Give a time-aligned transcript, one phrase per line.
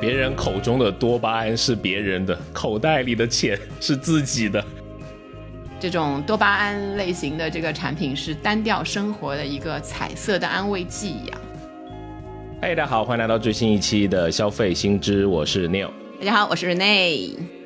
[0.00, 4.64] 别人口中的多巴胺是别人的，口袋里的钱是自己的。
[5.80, 11.40] 这种多巴胺类型的这个产品是单调生活的一个彩色的安慰剂一样。
[12.60, 15.90] 嗨，大家好，欢迎来到最新一期的消费新知，我是 Neil。
[16.18, 17.57] 大家好，我是 Rene。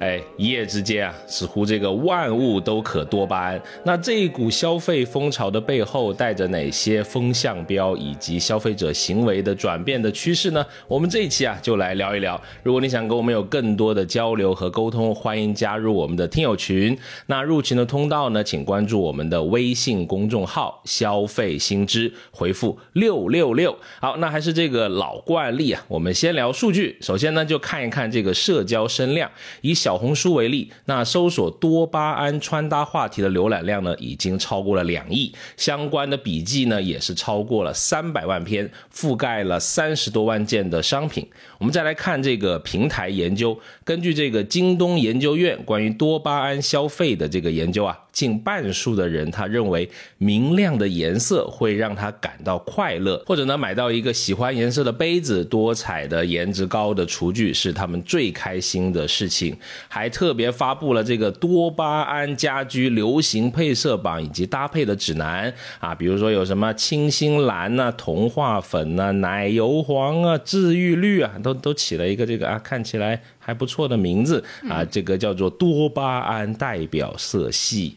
[0.00, 3.60] 哎，一夜之间啊，似乎这个万物都可多巴胺。
[3.82, 10.64] 那这一股消费风潮的背后，带着哪些风向标以及消费者行为的转变的趋势呢？
[10.86, 12.40] 我们这一期啊，就来聊一聊。
[12.62, 16.96] 如果你想跟我们有更多的交流和沟通，欢迎加入我们的听友群。
[17.26, 23.76] 那入群的通道呢，请关注我们的微信公众号“消费新知”，回复六六六。
[24.00, 26.96] 好，那还是这个老惯例啊，我们先聊数据。
[27.00, 29.28] 首先呢，就看一看这个社交声量，
[29.62, 29.87] 以小。
[29.88, 41.26] 小红书为例，那搜索多巴胺穿搭话题的浏览量呢，已经超过了两亿，相关的笔记呢，也是超过了三百万篇，覆盖了三十多万件的商品。
[41.56, 47.98] 我们再来看这个平台研究，根据这个京东研究院关于多巴胺消费的这个研究啊。
[48.18, 49.88] 近半数的人，他认为
[50.18, 59.56] 明亮的颜色会让他感到快乐，或者呢，买到一个喜欢颜色的杯子、多彩的、颜值高的厨具是他们最开心的事情。
[59.86, 77.96] 还特别发布了这个多巴胺家居流行配色榜以及搭配的指南啊，比如说有什么清新蓝呐、童话粉呐、奶油黄啊、治愈绿啊，都都起了一个这个啊，看起来还不错的名字啊，这个叫做多巴胺代表色系。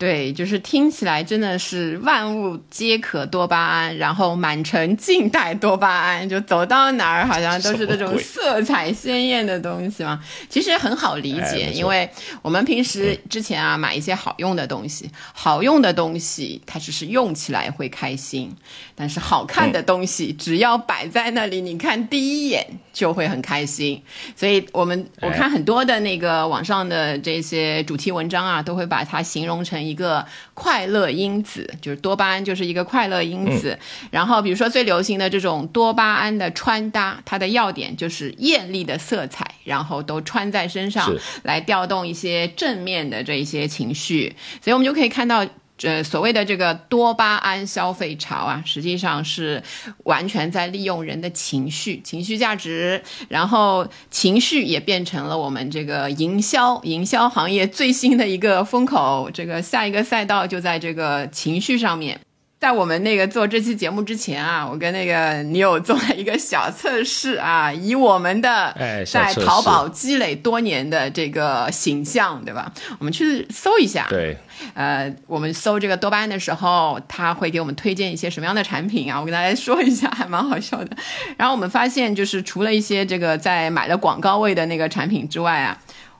[0.00, 10.18] 对，就是听起来真的是万物皆可多巴胺，然后满城尽带多巴胺，就走到哪儿好像都是这种色彩鲜艳的东西嘛。
[10.48, 12.08] 其实很好理解，因为
[12.40, 18.50] 我们平时之前啊买一些好用的东西，好用的东西它只是用起来会开心，
[18.94, 24.02] 但是好看的东西只要摆在那里，你看第一眼就会很开心。
[24.34, 29.89] 所以我们我看很多的那个网上的这些主题文章啊，都会把它形容成。
[29.90, 30.24] 一个
[30.54, 33.78] 快乐因子，就是多巴胺，就是一个快乐因子。
[34.10, 41.12] 然后，比如说最流行的这种多巴胺的穿搭，它的要点就是艳丽的色彩，然后都穿在身上，
[41.42, 44.34] 来调动一些正面的这一些情绪。
[44.62, 45.44] 所以我们就可以看到。
[45.80, 49.62] 这，所谓的这个多巴胺消费潮啊，实际上是
[50.04, 59.30] 完全在利用人的情绪、情绪价值，然后情绪也变成了我们这个营销、营销行业最新的一个风口。
[59.32, 62.20] 这个下一个赛道就在这个情绪上面。
[62.60, 68.76] 在我们那个做这期节目之前啊，我跟那个女友做了一个小测试啊，以我们的
[69.10, 72.70] 在淘宝积累多年的这个形象，对吧？
[72.98, 74.06] 我们去搜一下。
[74.10, 74.36] 对。
[74.74, 79.18] 呃，我们搜这个多巴胺的时候，他会给我们推荐一些什么样的产品啊？
[79.18, 80.94] 我跟大家说一下，还蛮好笑的。
[81.38, 85.78] 然后我们发现，就是除了一些这个在买的广告位的那个产品之外啊，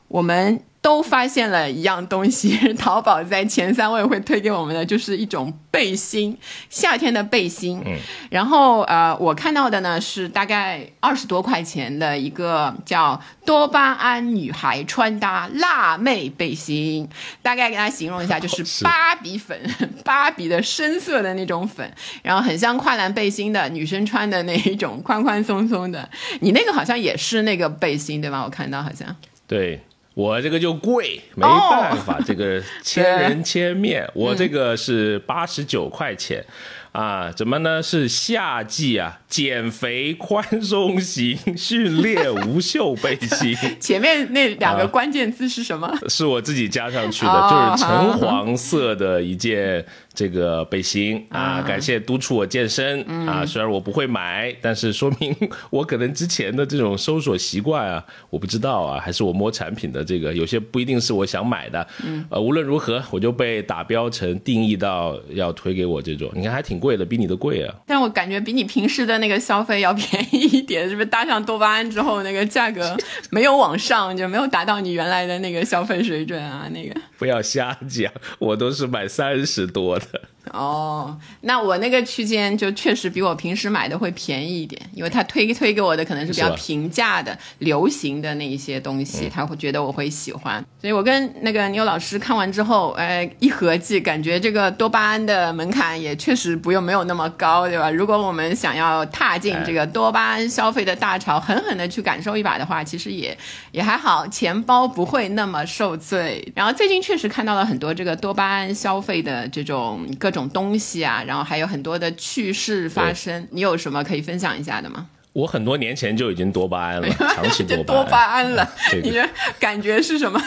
[0.09, 0.59] 我们。
[0.83, 6.37] 都发现了一样东西，淘宝在前三位会推给我们的就是一种背心，
[6.71, 7.83] 夏天的背心。
[7.85, 7.99] 嗯，
[8.31, 17.07] 然后呃，我看到的呢是大概二十多块钱的一个叫多巴胺女孩穿搭辣妹背心，
[17.43, 19.61] 大概给大家形容一下，就是芭比粉，
[20.03, 21.93] 芭比的深色的那种粉，
[22.23, 26.09] 然后很像跨栏背心的女生穿的那一种宽宽松松的。
[26.41, 28.43] 你那个好像也是那个背心对吧？
[28.43, 29.15] 我看到好像
[29.47, 29.79] 对。
[30.21, 36.45] 我这个就贵，没办法，这个千人千面， 我这个是八十九块钱。
[36.93, 37.81] 啊，怎么呢？
[37.81, 43.57] 是夏季啊，减肥宽松型训练无袖背心。
[43.79, 45.89] 前面那两个关键字是什么？
[46.09, 51.63] 是我自己加上去的，就是橙黄色的一件这个背心啊。
[51.63, 55.33] 感谢督促我健身啊，虽然我不会买，但是说明
[55.71, 61.87] 我可能之前的这种搜索习惯啊，我不知道啊，还是我摸产品的这个有些不一定是我想买的。
[62.05, 66.81] 嗯，呃，无论如何，我就被打标成定义到要推给我这种，你看还挺。
[66.81, 71.05] 贵的比你的贵啊，但我感觉比你平时的那个消费要便宜一点，是不是？
[71.05, 72.97] 搭上多巴胺之后，那个价格
[73.29, 76.67] 没有往上，就没有达到你原来的那个消费水准啊？
[76.73, 80.07] 那个不要瞎讲，我都是买三十多的。
[80.53, 90.65] 哦，那我那个区间就确实比我平时买的会便宜一点，因为他推推给我的可能是比较平价的、流行的那一些东西，他会觉得我会喜欢。
[90.81, 97.91] 所以我跟那个牛老师看完之后，哎，一合计，感觉这个多巴胺的门槛也确实不用没有那么高，对吧？
[97.91, 103.37] 如果我们想要踏进这个多巴胺消费的大潮，狠狠的去感受一把的话，其实也
[103.73, 106.51] 也还好，钱包不会那么受罪。
[106.57, 110.49] 然后最近确实看到了很多这个多巴胺消费的这种各种。
[110.51, 113.47] 东西啊，然后还有很多的趣事发生。
[113.51, 115.07] 你有什么可以分享一下的吗？
[115.33, 118.05] 我很多年前就已经多巴胺了，长期多巴胺。
[118.05, 118.69] 多巴胺了，
[119.03, 119.29] 你的
[119.61, 120.43] 感觉是什么？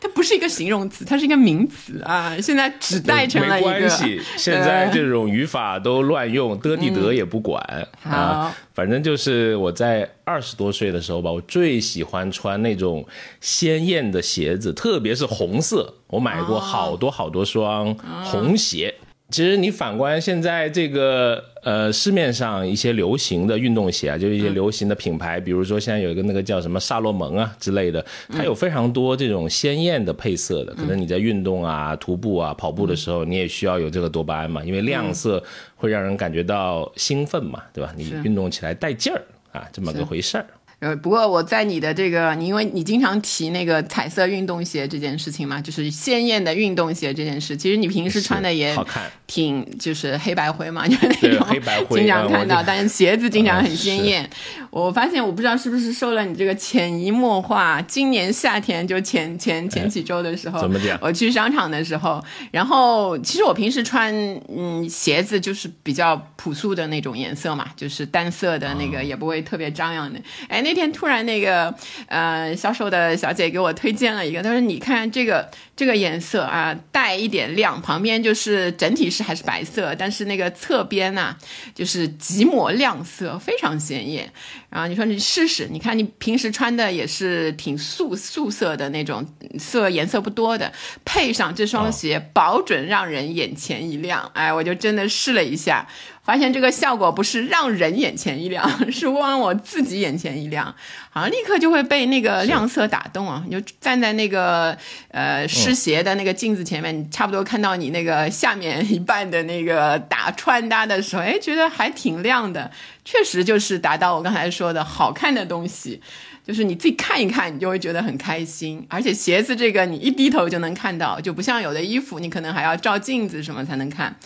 [0.00, 2.36] 它不是一个形容词，它是一个名词啊！
[2.40, 3.70] 现在只代成了一个。
[3.70, 7.62] 没关系，现在这种语法都乱用，的地得也不管
[8.02, 8.52] 啊。
[8.74, 13.06] 反正就是我在二十多岁的时候吧，我最喜欢穿那种
[13.40, 15.94] 鲜艳的鞋子，特别是红色。
[16.08, 17.94] 我买过好多好多双
[18.24, 18.92] 红鞋。
[19.28, 30.72] 其实你反观现在这个呃市面上一些流行的运动鞋啊，就是一些流行的品牌，比如说现在有一个那个叫什么萨洛蒙啊之类的，它有非常多这种鲜艳的配色的。
[30.74, 35.42] 可能你在运动啊、徒步啊、跑步的时候，你也需要有这个多巴胺嘛，因为亮色
[35.74, 37.92] 会让人感觉到兴奋嘛，对吧？
[37.96, 39.20] 你运动起来带劲儿
[39.50, 40.46] 啊，这么个回事儿。
[40.78, 54.28] 呃，不过我在你的这个，你因为你经常提那个彩色运动鞋这件事情嘛，就是鲜艳的运动鞋这件事，其实你平时穿的也好看，挺就是黑白灰嘛，就是那种黑白灰，经常看到，但是鞋子经常很鲜艳。
[54.70, 60.98] 我发现我不知道是不是受了你这个潜移默化，今年夏天就前前前几周的时候，怎么讲？
[61.00, 64.14] 我去商场的时候，然后其实我平时穿
[64.54, 70.20] 嗯鞋子就是比较朴素的那种颜色嘛，就是单色的那个，也不会特别张扬的。
[70.48, 70.65] 哎。
[70.66, 71.72] 那天突然那个
[72.08, 81.36] 呃销售的小姐给我推荐了一个，她说你看这个这个颜色啊带一点亮，旁边就是整体是还是白色，但是那个侧边呐
[81.72, 84.32] 就是极抹亮色，非常鲜艳。
[84.68, 89.24] 然后你说你试试，你看你平时穿的也是挺素素色的那种
[89.58, 90.72] 色颜色不多的，
[91.04, 94.28] 配上这双鞋，保准让人眼前一亮。
[94.34, 95.86] 哎，我就真的试了一下。
[96.26, 100.74] 发现这个效果不是让人眼前一亮， 是让我自己眼前一亮，
[101.08, 103.44] 好像立刻就会被那个亮色打动啊！
[103.46, 104.76] 你就站在那个
[105.12, 112.68] 呃湿鞋的那个镜子前面，你差不多看到你那个下面一半的那个打穿搭的时候，哎，觉得还挺亮的，
[113.04, 116.02] 确实就是达到我刚才说的好看的东西，
[116.44, 118.84] 就是你自己看一看，你就会觉得很开心。
[118.90, 124.16] 而且鞋子这个你一低头就能看到，就不像有的衣服你可能还要照镜子什么才能看。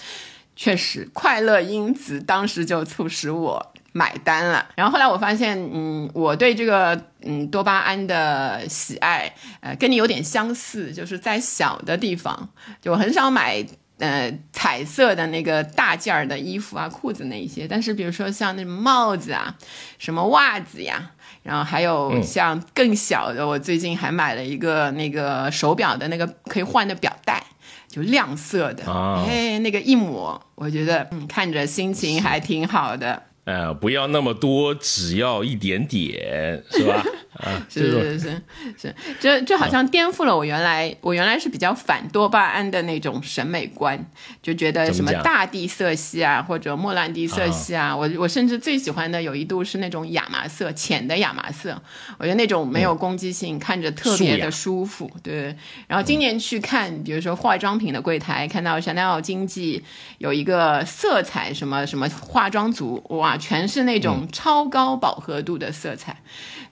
[0.62, 4.68] 确实，快乐因子当时就促使我买单了。
[4.76, 12.50] 然后后来我发现，嗯，我对这个嗯多巴胺的喜爱，呃，跟你有点相似，就是在小的地方，
[12.82, 13.64] 就很少买
[14.00, 17.66] 呃彩色的那个大件儿的衣服啊、裤子那一些。
[17.66, 19.56] 但是比如说像那种帽子啊、
[19.96, 21.12] 什么袜子呀，
[21.42, 27.42] 然后还有像更小的，我最近还买了一个那个手表的那个可以换的表带。
[27.90, 28.84] 就亮色的，
[29.26, 33.20] 哎，那个一抹，我觉得嗯，看着心情还挺好的。
[33.44, 37.02] 呃，不要那么多，只要一点点，是吧？
[37.40, 38.42] 啊，是是是
[38.78, 43.98] 是，这这好像颠覆了我原来我原来是比较反多巴胺的那种审美观，
[44.42, 51.80] 就觉得什么大地色系啊，或者莫兰迪色系啊，我我甚至最喜欢的有一度是那种亚麻色，浅的亚麻色，
[52.18, 55.10] 我觉得那种没有攻击性，看着特别的舒服。
[55.22, 59.82] 对，然后今年去看，比如说化妆品的柜台，看到 Chanel 经济
[60.18, 66.16] 有一个色彩什么什么化妆组，哇，全是那种超高饱和度的色彩。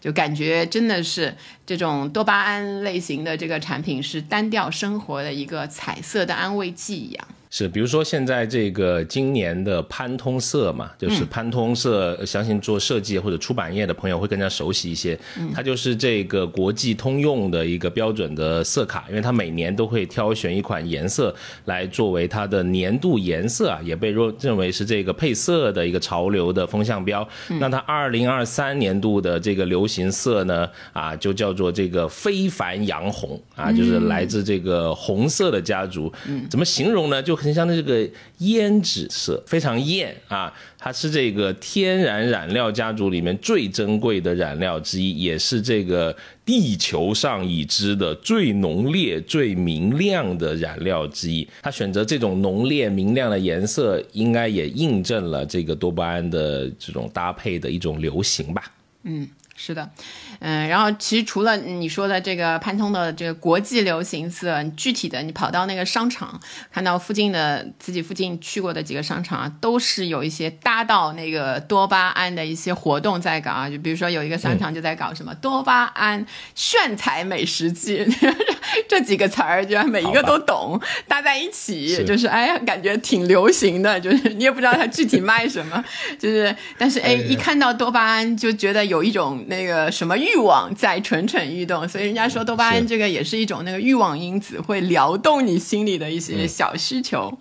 [0.00, 1.34] 就感觉真的是
[1.66, 7.28] 这种多巴胺类型的这个产品是单调生活的一个彩色的安慰剂一样。
[7.50, 15.18] 是，比如说现在这个今年的潘通色嘛，就是潘通色，相信做设计或者出版业的朋友会更加熟悉一些。
[15.54, 27.26] 它就是这个国际通用的一个标准的色卡，因为它每年都会挑选一款颜色来作为它的年度颜色啊，也被认认为是这个配色的一个潮流的风向标。
[27.58, 36.12] 那它二零二三年度的这个流行色呢，啊，就叫做这个非凡洋红啊，就是来自这个红色的家族。
[36.50, 37.22] 怎么形容呢？
[37.22, 38.06] 就很像的这个
[38.40, 40.52] 胭脂色，非常艳啊！
[40.76, 46.14] 它是这个天然染料家族里面最珍贵的染料之一，也是这个
[46.44, 51.48] 地球上已知的最浓烈、最明亮的染料之一。
[51.62, 58.72] 它选择这种浓烈、明亮的颜色，应该也印证了这个多巴胺的这种搭配的一种流行吧？
[59.04, 59.28] 嗯。
[59.60, 59.90] 是的，
[60.38, 66.40] 嗯，然后其实除了你说的这个潘通的这个国际流行色，具体的你跑到那个商场，
[66.72, 76.24] 看到附近的自己附近去过的几个商场啊，都是有一些搭到那个多巴胺的一些活动在搞啊，就比如说有一个商场就在搞什么多巴胺
[76.54, 78.06] 炫彩美食季，
[78.88, 85.84] 这几个词儿居然每一个都懂，搭在一起就是哎呀，感觉挺流行的，就是你也不知道它具体卖什么，
[86.16, 89.46] 就是但是哎，一看到多巴胺就觉得有一种。
[89.48, 97.38] 那个什么欲望在蠢蠢欲动，所以人家说多巴胺这个也是一种那个欲望因子，会撩动你心里的一些小需求。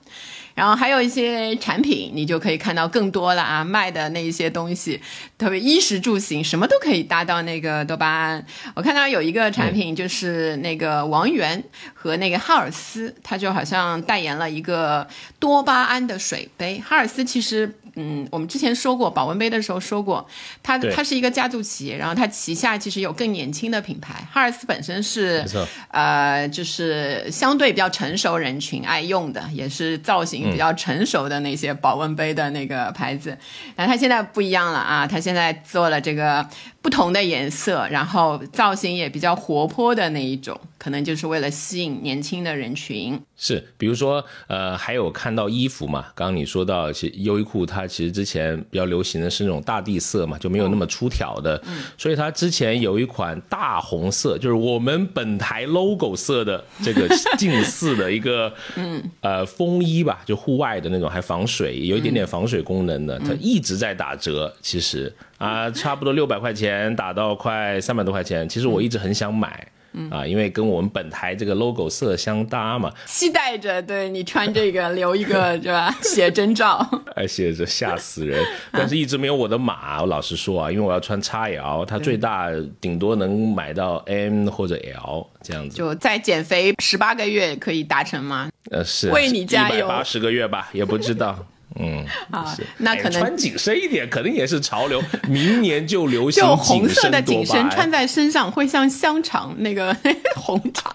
[0.55, 4.99] 然后还有一些产品，你就可以看到更多了啊，卖的那一些东西，
[5.37, 8.43] 特别衣食住行什么都可以搭到那个多巴胺。
[8.73, 15.07] 我看到有一个产品就是那个王源和那个哈尔斯，他就好像代言了一个
[15.39, 16.81] 多巴胺的水杯。
[16.83, 17.75] 哈尔斯其实。
[17.99, 20.25] 嗯，我们之前说过保温杯的时候说过，
[20.61, 24.13] 它它是一个家族企业，然后它旗下其实有更年轻的品牌。
[24.31, 25.43] 哈尔斯本身是
[25.89, 33.37] 呃，就是相对比较成熟人群爱用的，也是造型比较成熟的那些保温杯的那个牌子。
[33.75, 36.47] 那它现在不一样了啊，它现在做了这个。
[36.87, 43.21] 不同的颜色，然后造型也比较活泼的那一种，可能就是为了吸引年轻的人群。
[43.35, 46.05] 是，比如说，呃，还有看到衣服嘛？
[46.15, 51.61] 刚刚你说到，其实优衣库它其实之前比较流行的是那种大地色嘛，就没有那么出挑的。
[51.67, 51.83] 嗯。
[51.97, 57.05] 所以它之前有一款大红色，就是我们本台 logo 色的这个
[57.37, 65.13] 近似的一个， 嗯，呃，风衣吧，就户外的那种，还防水，有一点点防水功能的，它一直在打折，其实。
[65.37, 69.67] 啊，差不多六百块钱打到快三百多块钱，其实我一直很想买，
[70.09, 72.91] 啊，因为跟我们本台这个 logo 色相搭嘛。
[73.05, 75.95] 期待着对你穿这个留一个是吧？
[76.01, 76.83] 写真照。
[77.15, 80.01] 哎，写着吓死人， 但是一直没有我的码。
[80.01, 82.49] 我老实说啊，因为我要穿 XL，它最大
[82.81, 85.77] 顶多能买到 M 或者 L 这样子。
[85.77, 88.49] 就在减肥十八个月可以达成吗？
[88.71, 89.87] 呃，是为你加油。
[89.87, 91.37] 八十个月吧，也不知道。
[91.79, 95.03] 嗯，啊，那可能穿紧身一点，肯定也是潮流。
[95.29, 99.95] 明年就流行就红色的紧身，穿在身上会像香肠那个
[100.35, 100.91] 红肠。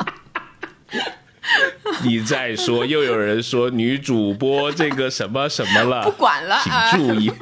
[2.03, 6.03] 你再说，又有人说女主播这个什么什么了？
[6.09, 6.59] 不管了，
[6.91, 7.33] 请注意。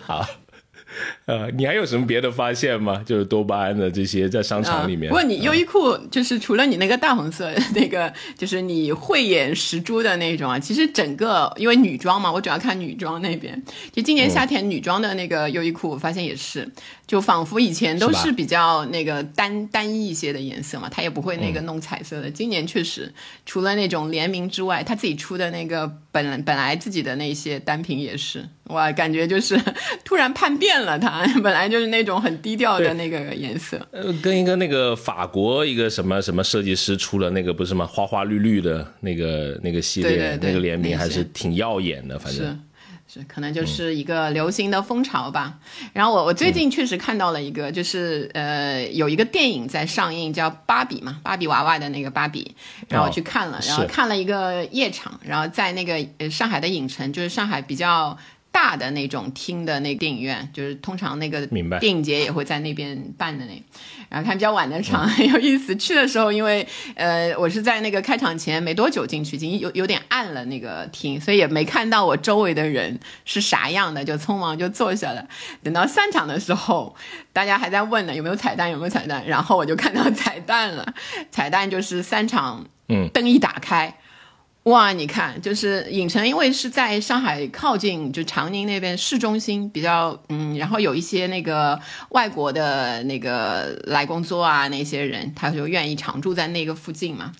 [0.00, 0.26] 好。
[1.32, 3.02] 呃，你还有什么别的发现吗？
[3.06, 5.08] 就是多巴胺的这些在商场里面。
[5.08, 10.58] 不过你优衣库就是除了你那个大红色那个，就是你慧眼识珠的那种啊。
[10.58, 13.62] 其实整个因为女装嘛，我主要看女装那边。
[13.90, 16.70] 就今年夏天女装的那个优衣库，我发现也是，
[17.06, 22.30] 就仿佛以前都是比较那个单单一一些的颜色嘛，它也不会那个弄彩色的。
[22.30, 23.10] 今年确实
[23.46, 28.46] 除了那种联名之外，他自己出的那个本本来自己的那些单品也是。
[28.64, 29.60] 哇，感觉就是
[30.04, 33.80] 突然叛变了，他本来就是那种很低调的那个颜色。
[33.90, 37.86] 呃，跟一个那个法国一个什么什么设计师出了那个不是吗？
[37.86, 42.60] 花花绿绿的那个那个系列，那个联名还是挺耀眼的，反正。
[43.08, 45.58] 是，可能就是一个流行的风潮吧。
[45.92, 52.54] 然后我我最近确实看到了一个，就是呃有一个电影在上映，叫《芭比》嘛，芭比娃娃的那个芭比。
[52.88, 58.16] 然后我去看了，然后看了一个夜场，然后在那个上海的影城，就是上海比较。
[58.52, 61.44] 大的那种厅的那电影院，就是通常那个
[61.80, 63.62] 电影节也会在那边办的那，
[64.10, 65.74] 然后看比较晚的场很 有意思。
[65.74, 75.26] 去的时候，因为呃我是在那个开场前没多久进去，已经有有点暗了那个厅，所以也没看到我周围的人是啥样的，就匆忙就坐下了。
[75.62, 76.94] 等到散场的时候，
[77.32, 80.94] 大家还在问呢有没有彩蛋有没有彩蛋，然后我就看到彩蛋了，
[81.30, 83.96] 彩蛋就是三场，嗯，灯一打开。
[84.64, 91.78] 哇，你看，就是影城，因为是在上海靠近就长宁那边市中心，比较嗯，然后有一些那个
[92.10, 97.32] 外国的那个来工作啊，那些人他就愿意常住在那个附近嘛。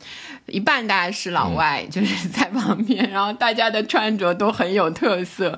[0.47, 5.57] 一半大概是老外，就是在旁边，然后大家的穿着都很有特色。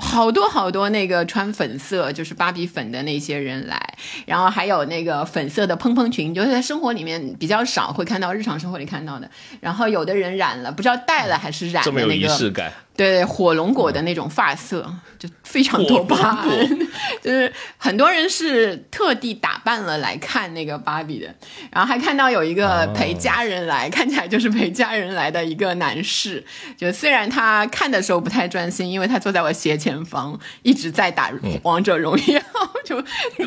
[0.00, 3.94] 好多好多那个穿粉色就是芭比粉的那些人来，
[4.26, 9.30] 然后还有那个粉色的蓬蓬裙，就是在生活里面比较少会看到，日常生活里看到的。
[9.60, 12.00] 然后有的人染了，不知道戴了还是染的那个。
[12.02, 12.72] 这么有仪式感。
[12.96, 16.78] 对火龙果的那种发色，就非常多巴胺，
[17.22, 21.34] 就是很多人是特地打扮了来看那个芭比的，
[21.72, 26.44] 然后还看到有一个陪家人来，看起来就是陪家人来的一个男士，
[26.76, 31.30] 就虽然他看的时候不太专心，因为他坐在我斜前方，一直在打
[31.62, 32.40] 王者荣耀，
[32.84, 33.00] 就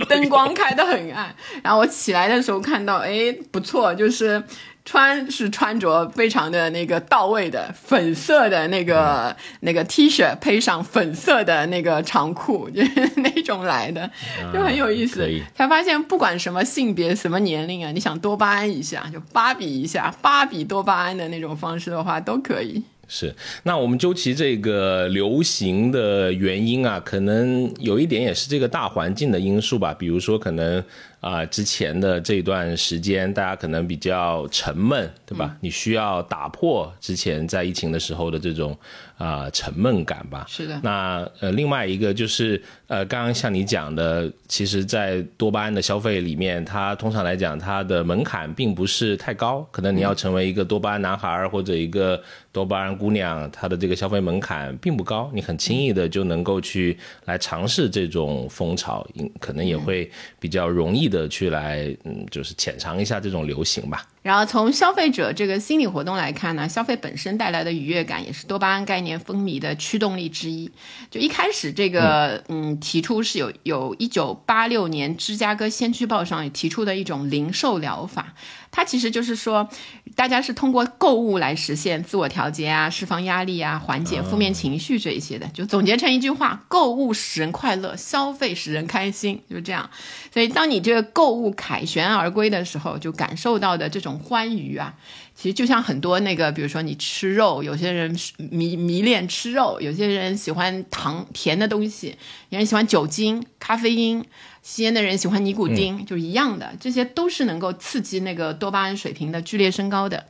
[0.05, 4.43] 灯光开的很暗，然后我起来的时候看到，哎，不错，就是。
[4.85, 14.09] 穿是穿着非常的那个到位的粉色的那个那个 T 恤，配上粉色的那个长裤， 就是那种来的，
[14.53, 15.25] 就很有意思。
[15.55, 22.83] 才发现不管什么性别、什么年龄啊，你想多巴胺一下，就芭比一下，芭比多巴胺的那种方式的话，都可以。
[23.07, 30.83] 是，那我们究其这个流行的原因啊，可能有一点也是这个大环境的因素吧，比如说可能。
[31.23, 35.55] 啊，之前的这段时间，大家可能比较沉闷，对吧？
[35.61, 38.77] 你需要打破之前在疫情的时候的这种
[39.17, 40.45] 啊沉闷感吧。
[40.49, 40.77] 是的。
[40.83, 49.65] 那呃，另外一个就是呃，刚刚像你讲的，其实，在多巴胺的消费里面，它通常来讲，它的门槛并不是太高。
[49.71, 52.21] 可能你要成为一个多巴胺男孩或者一个
[52.53, 59.05] 多巴胺姑娘，她的这个消费门槛并不高，你很轻易的就能够去来尝试这种风潮，
[59.39, 61.03] 可能也会比较容易。
[61.09, 64.07] 的去来，嗯，就是浅尝一下这种流行吧。
[64.21, 70.71] 然后从消费者这个心理活动来看呢，消费本身带来的愉悦感也是多巴胺概念风靡的驱动力之一。
[71.11, 78.33] 就一开始这个，嗯，提出是有有一九八六年芝加哥先驱报上也提出的一种零售疗法。
[78.75, 79.69] 它其实就是说，
[80.15, 85.45] 大家是通过购物来实现自我调节啊、释放压力啊、缓解负面情绪这一些的。
[85.49, 89.87] 就总结成一句话：购物使人快乐，消费使人开心，就是这样。
[90.33, 94.95] 所以，当你这个购物凯旋而归的时候，就感受到的这种欢愉啊，
[95.35, 102.17] 其实就像很多那个，比如说你吃肉，有些人迷迷恋吃肉，有些人喜欢糖甜的东西，
[102.49, 104.25] 有人喜欢酒精、咖啡因。
[104.63, 110.25] 吸烟的人喜欢尼古丁，就是一样的，这些都是能够刺激那个多巴胺水平的剧烈升高的。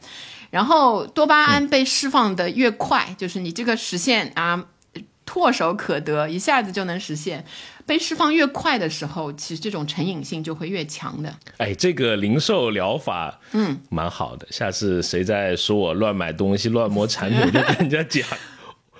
[0.49, 4.65] 然后多巴胺被释放的越快，就是你这个实现啊，
[5.25, 7.45] 唾手可得，一下子就能实现。
[7.85, 11.31] 被释放越快的时候，其实这种成瘾性就会越强的。
[11.57, 14.47] 哎，这个零售疗法，嗯，蛮好的。
[14.49, 18.27] 下次谁再说我乱买东西、乱摸产品，我就跟人家讲，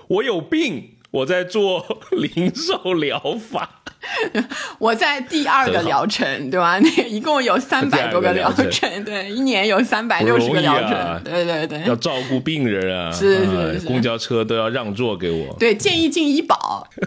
[0.07, 0.91] 我有病。
[1.13, 3.82] 我在做零售疗法，
[4.79, 6.77] 我在第二个疗程，对吧？
[6.79, 16.87] 那一共有三百多个疗程，对，一年有三百六十个疗程，对对对，要照顾病人啊，是是是，公交车都要让座给我，对，建议进医保。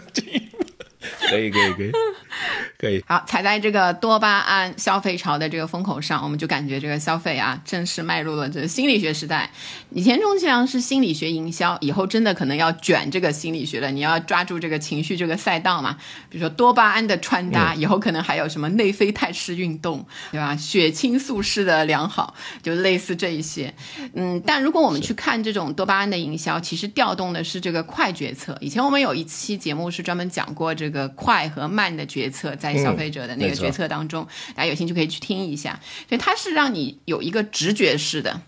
[1.29, 1.91] 可以可以可以
[2.77, 9.49] 可以，好，踩在这个多巴胺消费潮的这个风口上，我们就感觉这个消费啊，正式迈入了这个心理学时代。
[9.89, 13.89] 以前充其量是心理学营销，以后真的可能要卷这个心理学了。
[13.89, 15.97] 你要抓住这个情绪这个赛道嘛？
[16.29, 20.55] 比如说多巴胺的穿搭，以后可能还有什么内啡肽式运动，对吧？
[20.55, 23.73] 血清素式的良好，就类似这一些。
[24.13, 28.55] 嗯，但如果我们去看这种多巴胺的营销，其实调动的是这个快决策。
[28.61, 31.07] 以前我们有一期节目是专门讲过这个。
[31.09, 35.79] 快和慢的决策，在消费者的那个决策当中，大家有兴趣可以去听一下。
[36.07, 38.41] 所以它是让你有一个直觉式的，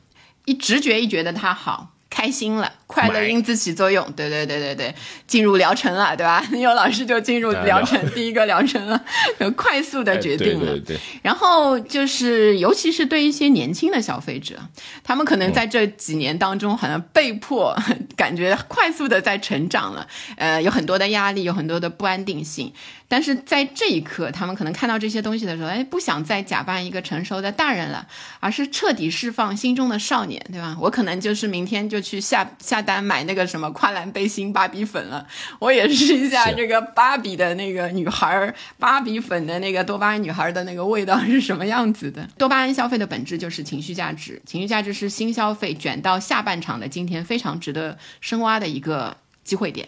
[0.45, 1.95] 一直觉一觉得它好。
[2.11, 4.95] 开心了，快乐因子起作用，对对对对对，
[5.27, 6.43] 进入疗程了，对吧？
[6.57, 8.99] 有老师就进入疗程，第一个疗程了，
[9.55, 10.75] 快速的决定了。
[11.21, 14.55] 然后就是，尤其是对一些年轻的消费者，
[15.03, 17.77] 他们可能在这几年当中，好像被迫
[18.17, 22.73] 感觉快速的在成长了，呃，有很多的压力，有很多的不安定性。
[23.11, 28.07] 但是在这一刻，他们可能看到这些东西的时候，哎，不想再假扮一个成熟的大人了，
[28.39, 30.75] 而是彻底释放心中的少年，对吧？
[30.79, 35.25] 我可能就是明天就去下下单买那个什么跨栏背心芭比粉了，
[35.59, 42.27] 我也试一下这个芭比的那个女孩芭比粉的那个多巴胺女孩的那个味道是什么样子的。
[42.37, 49.87] 多巴胺消费的本质就是情绪价值，情绪价值是新消费卷到下半场的今天非常值得深挖的一个机会点。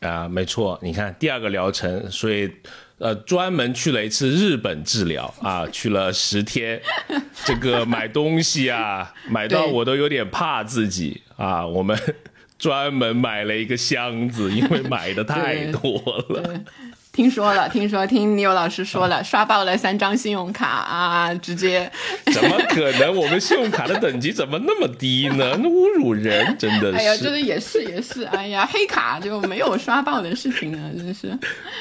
[0.00, 2.50] 啊，没错，你看第二个疗程，所以
[2.98, 6.82] 呃，专门去了一次日本治疗啊， 去了十天，
[7.44, 11.64] 这个买东西啊， 买到我都有点怕自己啊。
[11.64, 11.96] 我们
[12.62, 16.60] 专门买了一个箱子，因为买的太 多了。
[17.10, 21.90] 听说了，听说听牛老师说了， 刷爆了三张信用卡啊，直接
[22.32, 23.12] 怎么可能？
[23.16, 25.58] 我们信用卡的等级怎么那么低呢？
[25.60, 26.98] 那侮辱人，真的是。
[26.98, 31.36] 哎呀，真的也是也是，哎呀，黑卡就没有刷爆的事情呢，真是。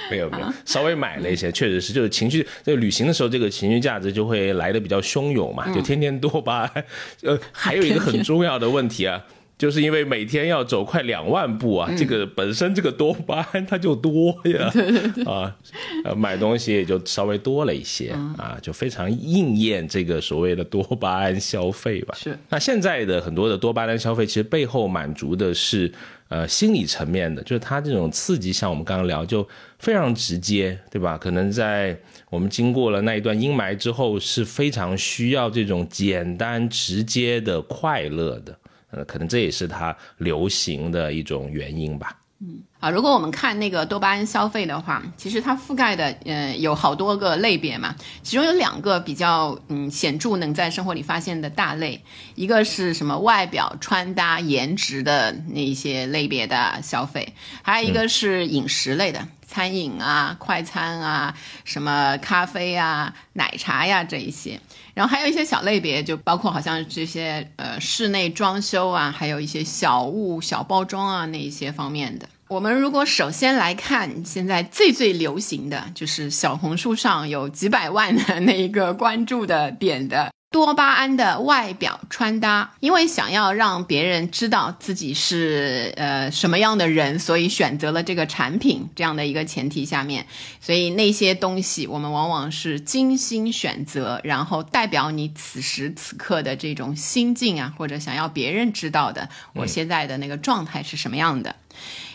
[0.10, 6.86] 没有没有，稍微买了一些，确实是，就是情绪，就旅行的时候，这个情绪价值就会来的比较汹涌嘛，就天天多巴胺。
[7.22, 9.22] 呃，还有一个很重要的问题啊。
[9.62, 14.74] 就是因为每天要走快两万步啊，这个本身这个多巴胺它就多呀，
[15.32, 15.56] 啊，
[16.04, 22.16] 呃， 买东西也就稍微多了一些啊，就非常应验这个所谓的多巴胺消费吧。
[22.18, 22.36] 是。
[22.50, 25.92] 那现在的很多的多巴胺消费，其实背后满足的是
[26.30, 29.48] 呃心理层面的，就是它这种刺激，像我们刚刚聊，就
[29.78, 31.20] 非常直接，对吧？
[31.20, 31.96] 可能在
[32.32, 38.58] 我们经过了那一段阴霾之后，是非常需要这种简单直接的快乐的。
[38.92, 42.18] 呃，可能这也是它流行的一种原因吧。
[42.44, 47.96] 嗯，啊，如果我们看那个多巴胺消费的话，其实它覆盖的，呃，有好多个类别嘛。
[48.24, 52.02] 其中有两个比较，嗯，显著能在生活里发现的大类，
[52.34, 59.28] 一个是什么外表穿搭、颜值的那一些类别的消费，还有一个是饮食类的。
[59.52, 61.36] 餐饮啊、快餐啊、
[61.66, 64.58] 什么咖啡啊、奶茶呀这一些。
[64.94, 72.30] 然后还有一些小类别，就包括好像这些呃室内装修啊，还有一些小物、小包装啊那一些方面的。
[72.48, 80.32] 我们如果首先来看现在最最流行的就是小红书上有几百万的那一个关注的点的。
[80.52, 90.28] 多巴胺的外表穿搭，因为想要让别人知道自己是呃什么样的人，所以选择了这个产品这样的一个前提下面，
[90.60, 101.56] 所以那些东西我们往往是精心选择，然后代表你此时此刻的这种心境啊，或者想要别人知道的我现在的那个状态是什么样的。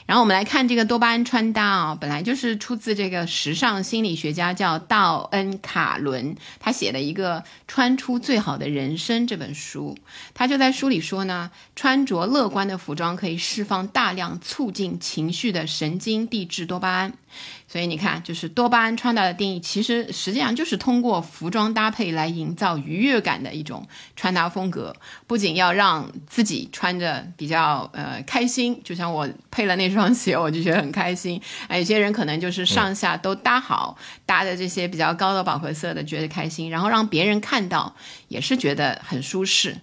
[0.07, 9.99] 然后我们来看这个多巴胺穿搭啊，本来就是出自这个时尚心理学家叫道恩·卡伦，他写的一个《穿出最好的人生》这本书，
[10.33, 17.13] 他就在书里说呢，穿着乐观的服装可以释放大量促进情绪的神经递质多巴胺。
[17.69, 24.95] 所以你看，就是多巴胺穿搭的定义，其实实际上就是通过服装搭配来营造愉悦感的一种穿搭风格。
[25.27, 31.41] 不仅要让自己穿着比较呃开心，就像我配了那双鞋，我就觉得很开心。
[31.67, 37.95] 啊有些人可能就是上下都搭好，搭的这些比较高的饱和色的，觉得开心，然后让别人看到
[38.29, 39.77] 也是觉得很舒适。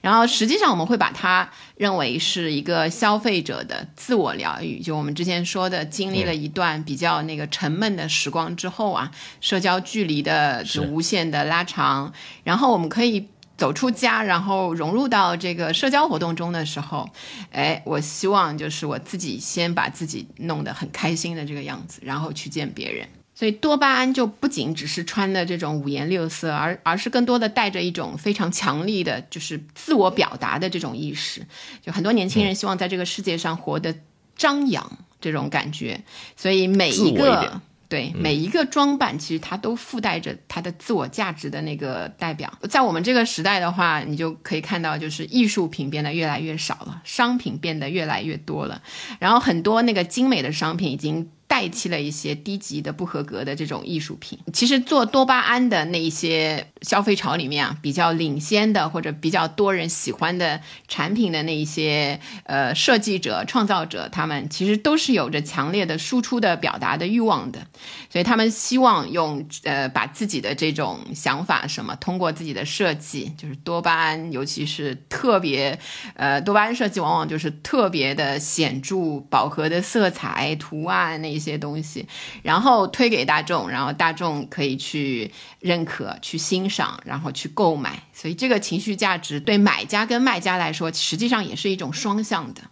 [0.00, 12.12] 然后实际上我们会把它认为是一个消费者的自我疗愈，就我们之前说的，经历了一段比较那个沉闷的时光之后啊，社交距离的就无限的拉长，
[12.44, 17.10] 然后我们可以走出家，然后融入到这个社交活动中的时候，
[17.50, 23.08] 哎，我希望就是我自己先把自己弄得很开心的这个样子，然后去见别人。
[23.38, 31.40] 所以多巴胺就不仅只是穿的这种五颜六色，而而是更多的带着一种非常强力的，就是自我表达的这种意识。
[31.80, 33.94] 就很多年轻人希望在这个世界上活得
[34.34, 36.02] 张扬这种感觉，
[36.34, 42.52] 所以每一个对每一个装扮，其实它都附带着它的自我价值的那个代表。
[42.68, 48.82] 在我们这个时代的话，你就可以看到，就是艺术品变得越来越少了，商品变得越来越多了，
[49.20, 51.30] 然后很多那个精美的商品已经。
[51.48, 54.38] 代替了一些低级的不合格的这种艺术品。
[54.52, 67.66] 其实做多巴胺的那一些消费潮里面啊，比较领先的或者比较多人喜欢的产品的那一些呃设计者、创造者，他们其实都是有着强烈的输出的表达的欲望的。
[68.10, 75.78] 所以他们希望用呃把自己的这种想法什么，通过自己的设计，就是多巴胺，尤其是特别
[76.14, 81.37] 呃多巴胺设计，往往就是特别的显著、饱和的色彩、图案那。
[81.38, 82.04] 一些东西，
[82.42, 88.02] 然后推给大众，然后大众可以去认可、去欣赏，然后去购买。
[88.12, 92.62] 所以这个情绪价值对买家跟卖家来说，实际上也是一种双向的。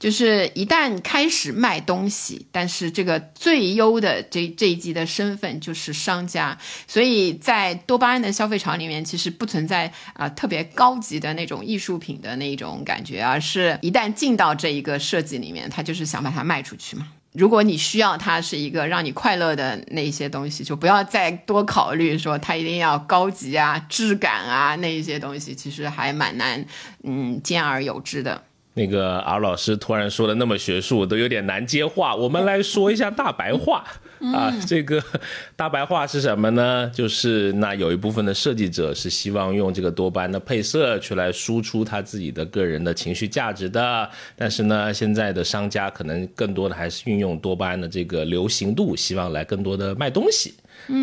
[0.00, 6.58] 就是一旦开始卖东西，但是这个最优的这这一级的身份就是商家。
[6.88, 17.06] 所以在多巴胺的消费潮里面，其实不存在啊特别高级的那种艺术品的那种感觉，而是一旦进到这一个设计里面，他就是想把它卖出去嘛。
[17.32, 26.64] 如果你需要它是一个让你快乐的那一些东西，就不要再多考虑说它一定要高级啊、质感啊那一些东西，其实还蛮难，
[27.04, 28.42] 嗯，兼而有之的。
[28.74, 32.14] 那个敖老师突然说的那么学术，都有点难接话。
[32.14, 33.84] 我们来说一下大白话
[34.32, 35.02] 啊，这个
[35.54, 36.90] 大白话是什么呢？
[36.94, 50.54] 就是那有一部分的设计者是希望用这个多巴胺的配色去来输出他自己的个人的情绪价值的，但是呢，现在的商家可能更多的还是运用多巴胺的这个流行度，希望来更多的卖东西。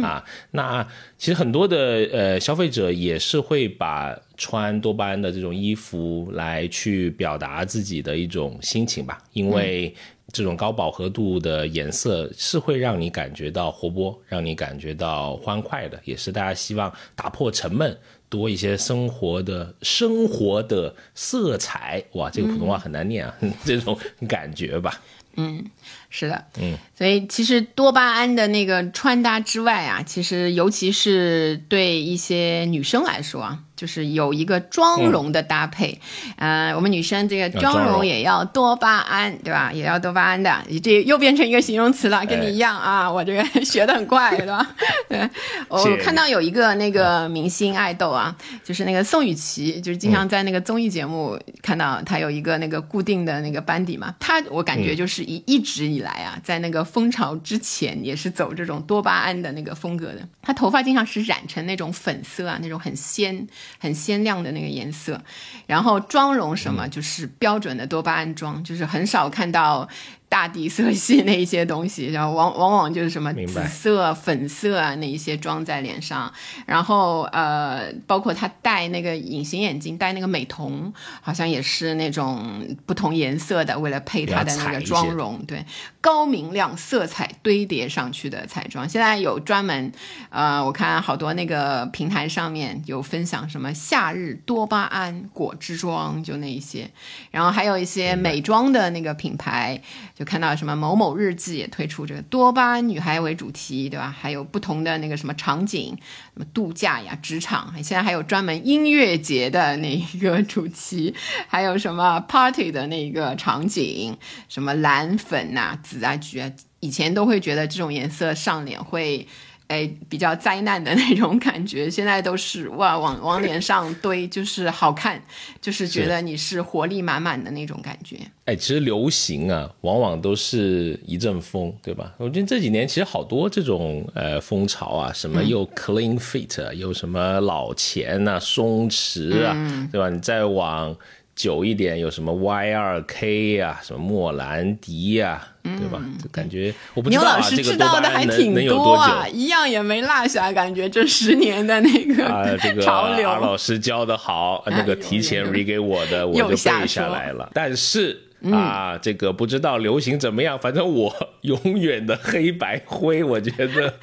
[0.04, 0.86] 啊，那
[1.18, 1.78] 其实很多的
[2.12, 9.94] 呃消费者也是会把穿多巴胺的这种衣服来去表达自己的一种心情吧，因为
[10.32, 17.98] 这种高饱和度的颜色是会让你感觉到活泼，让你感觉到欢快的，也是大家希望打破沉闷，
[18.30, 22.04] 多一些生活的生活的色彩。
[22.14, 25.02] 哇，这个普通话很难念啊， 这种感觉吧。
[25.36, 25.64] 嗯，
[26.10, 33.60] 是的，嗯，所以其实多巴胺的那个穿搭之外啊，其实尤其是对一些女生来说啊。
[33.80, 35.98] 就是有一个妆容的搭配，
[36.36, 39.72] 呃，我们女生这个妆容也要多巴胺，对吧？
[39.74, 44.70] 也要多巴胺的，这又变成一个形容词了，跟你一样啊，我这个 学的很快，对吧？
[45.08, 45.30] 对，
[45.70, 63.48] 我看到有一个那个明星爱豆啊，就是那个宋雨琦，就是经常在那个综艺节目看到他有一个那个固定的那个班底嘛，他我感觉就是一一直以来啊，在那个风潮之前也是走这种多巴胺的那个风格的，他头发经常是染成那种粉色啊，那种很鲜。
[63.78, 65.22] 很鲜亮的那个颜色，
[65.68, 69.88] 然后妆容什么就是标准的多巴胺妆，就是很少看到
[70.30, 76.32] 大地色系那一些东西，然后往往往就是什么紫色、粉色啊那一些装在脸上，
[76.68, 85.66] 然后呃，包括他戴那个隐形眼镜，戴那个美瞳，好像也是那种不同颜色的，为了配他的那个妆容，对，
[86.00, 88.88] 高明亮色彩堆叠上去的彩妆。
[88.88, 89.92] 现在有专门，
[90.30, 96.92] 呃，我看好多那个平台上面有分享什么夏日多巴胺果汁妆，就那一些，
[97.32, 99.82] 然后还有一些美妆的那个品牌。
[100.20, 104.14] 就看到什么某某日记也推出这个多巴胺女孩为主题，对吧？
[104.20, 105.98] 还有不同的那个什么场景，
[106.34, 111.16] 什么度假呀、职场，现在还有专门音乐节的那个 主题，
[111.48, 114.18] 还有什么 party 的那个场景，
[114.50, 116.52] 什么蓝粉啊、紫啊、橘啊，
[116.82, 119.26] 以前都会觉得这种颜色上脸会。
[119.70, 125.22] 哎，比较灾难的 那种感觉，现在都是哇，往往脸上堆，就是好看，
[125.62, 128.18] 就是觉得你是活力满满的那种感觉。
[128.46, 132.12] 哎，其实流行啊，往往都是一阵风，对吧？
[132.18, 139.56] 我觉得这几年其实好多这种呃风潮啊，什么又 clean fit，、啊又什么老钱啊、松弛啊，
[139.92, 140.10] 对吧？
[140.10, 140.96] 你再往
[141.40, 145.98] 久一点，有什么 Y 二 K 呀，什么莫兰迪呀、对吧？
[146.22, 149.02] 就感觉我不知道啊，牛老师这个多知道的巴胺能还挺能有多久？
[149.04, 153.30] 啊，一样也没落下，感觉这十年的那个啊， 这个潮流。
[153.30, 157.50] 阿老师教的好，那个提前呦 re 给我的，我就背下来了。
[157.54, 158.20] 但是
[158.52, 163.94] 啊，这个不知道流行怎么样，反正我永远的黑白灰，我觉得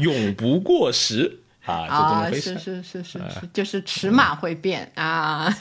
[0.00, 5.54] 永不过时啊，就这么啊，回事是是是是是，就是尺码会变啊，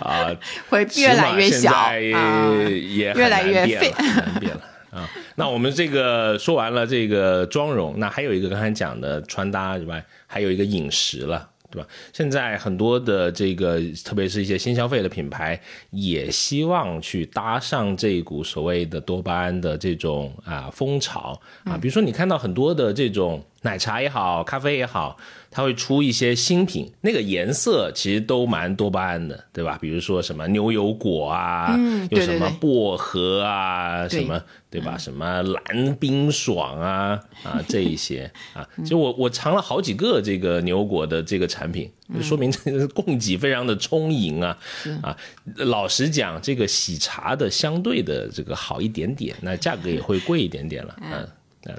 [0.00, 0.34] 啊。
[0.70, 3.92] 会越来越小也越来越变
[4.40, 4.62] 变了。
[4.90, 11.48] 啊，那我们这个说完了这个妆容，那还有一个刚才讲的穿搭之外，还有一个饮食了。
[11.72, 11.86] 对吧？
[12.12, 15.56] 现在很多的这个，特别是一些新消费的品牌，
[15.90, 21.78] 也希望去搭上这一股所谓的多巴胺的这种啊风潮啊。
[21.80, 25.16] 比如说，你看到很多的这种奶茶也好，咖啡也好，
[25.50, 29.76] 它会出一些新品，那个颜色其实都蛮多巴胺的，对吧？
[29.80, 34.96] 比如说什么牛油果啊，嗯有什么薄荷啊，对什么对吧？
[34.96, 44.56] 什么蓝冰爽啊啊这一些 啊，其实我我尝了好几个这个牛果的这个产品，就说明这个供给非常的充盈啊
[45.02, 45.16] 啊。
[45.56, 51.12] 老实讲，这个喜茶的相对的这个好一点点，那价格也会贵一点点了，嗯。
[51.12, 51.28] 啊，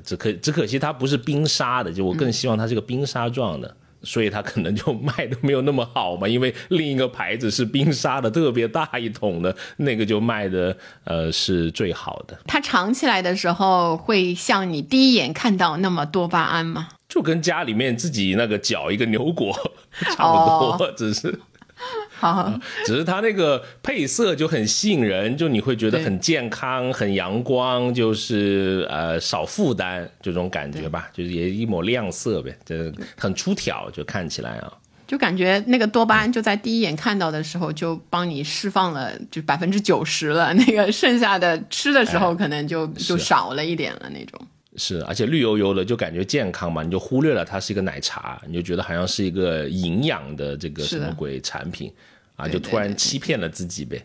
[0.04, 6.28] 只可只可惜它不是冰沙的，就我更希望它是个冰沙状的，所以它可能就卖的没有那么好嘛。
[6.28, 16.90] 因为另一个牌子是冰沙的，特别大一桶的那个就卖的呃是最好的，它尝起来的时候会像你第一眼看到那么多巴胺吗？
[17.10, 19.52] 就跟家里面自己那个搅一个牛果
[20.16, 21.38] 差不多，只是
[22.18, 22.54] 好，
[22.86, 34.72] 只是它那个配色就很吸引人，就你会觉得很健康、很阳光，就是呃少负担这种感觉吧，就是也一抹亮色呗，这很出挑，就看起来啊。
[35.08, 44.40] 就感觉那个多巴胺就在第一眼看到的时候就帮你释放了，就百分之九十了，那个剩下的吃的时候可能就、就少了一点了那种。
[44.76, 51.92] 是，而且绿油油的，就感觉健康嘛，你就忽略了它是一个奶茶，你就觉得好像是一个营养的这个什么鬼产品
[52.36, 54.02] 啊，就突然欺骗了自己呗。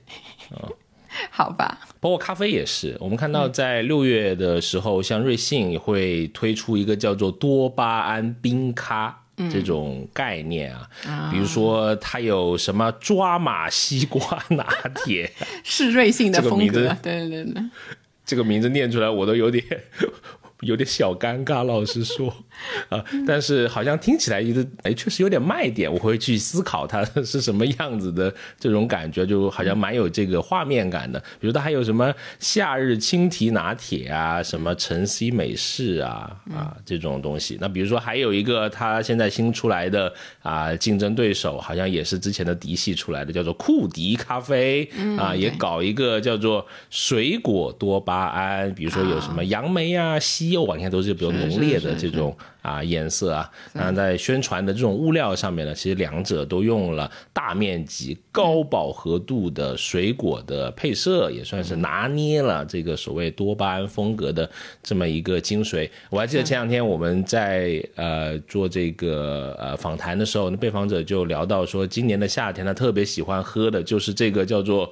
[1.31, 9.23] 好吧，包括咖啡也是，我们看到在六月的时候，像瑞幸也会推出一个叫做多巴胺冰咖。
[9.53, 10.89] 这种概念啊，
[11.31, 14.67] 比如说它有什么抓马西瓜拿
[15.05, 15.31] 铁，
[15.63, 17.63] 是瑞幸的风格，对对对。
[18.25, 19.63] 这个名字念出来我都有点
[20.61, 22.35] 有点小尴尬，老实说
[22.89, 31.19] 啊，但是好像听起来一直哎，确实有点卖点，我会去思考它是什么样子的这种感觉，就好像蛮有这个画面感的。
[31.39, 37.59] 比如它还有什么夏日青提拿铁啊，什么晨曦美式啊啊这种东西。
[37.61, 44.89] 那比如说还有一个它现在新出来的啊竞争对手，好像也是之前的嫡系出来的，叫做库迪咖啡
[45.19, 53.51] 啊，也搞一个叫做水果多巴胺，比如说有什么杨梅啊、西柚啊，你看都是比较浓烈的这种啊颜色啊。
[53.73, 64.49] 那在宣传的这种物料上面呢，其实两者都用了大面积、高饱和度的水果的配色，也算是拿捏了这个所谓多巴胺风格的
[64.83, 65.89] 这么一个精髓。
[66.11, 74.91] 我还记得前两天我们在呃做这个呃访谈的时候，那被访者就聊到说，今年的夏天他特别喜欢喝的就是这个叫做。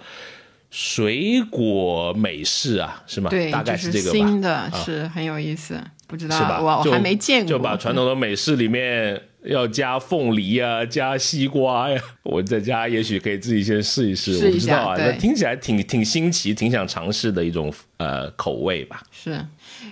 [0.76, 3.30] 水果美式啊，是吗？
[3.30, 4.16] 对，大概是这个吧。
[4.16, 5.80] 新的，是很有意思。
[6.08, 6.60] 不知道？
[6.60, 7.48] 我我还没见过。
[7.48, 14.36] 就把传统的美式里面要加凤梨啊，加西瓜呀、 我在家也许可以自己先试一试。
[14.36, 19.02] 试一下我不知道啊，听起来挺挺新奇，挺想尝试的一种呃口味吧。
[19.10, 19.46] 是，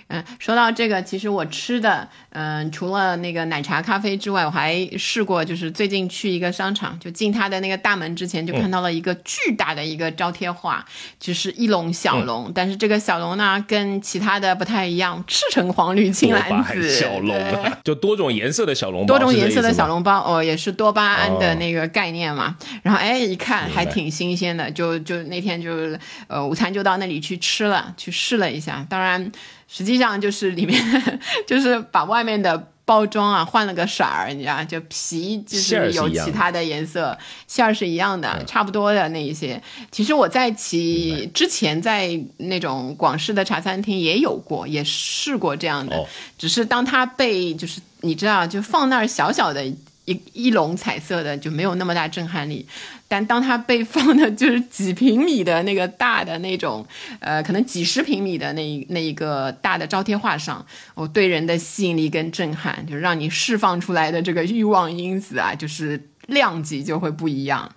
[0.07, 10.85] 嗯，说到这个，其实我吃的，嗯，除了那个奶茶咖啡之外，我还试过，就是最近去一个商场，就进它的那个大门之前，就看到了一个巨大的一个招贴画，
[11.19, 17.35] 就是一笼小龙，但是这个小龙呢，跟其他的不太一样，赤橙黄绿青蓝紫小龙，
[17.83, 22.55] 就多种颜色的小笼包，多种颜色的小笼包，哦，也是多巴胺的那个概念嘛。
[22.83, 29.31] 然后哎，一看还挺新鲜的，就就那天就呃午餐就到那里去吃了，去试了一下，当然。
[29.75, 30.79] 实际上就是里面
[31.47, 39.59] 就是把外面的包装啊换了个色儿，你知道，就皮就是有其他的颜色，馅儿是一样的，差不多的那一些。
[39.89, 46.05] 其实我在其之前在那种广式的茶餐厅也有过，也试过这样的，
[46.37, 49.65] 只是当它被就是你知道，就放那儿小小的。
[50.05, 52.65] 一一笼彩色的就没有那么大震撼力，
[53.07, 56.85] 但当它被放的就是 几平米的那个大的那种，
[57.19, 67.71] 呃，可能几十平米的那那一个大的招贴画上，哦，对人的吸引力跟震撼，就让你释放出来的这个欲望因子啊，就是量级就会不一样。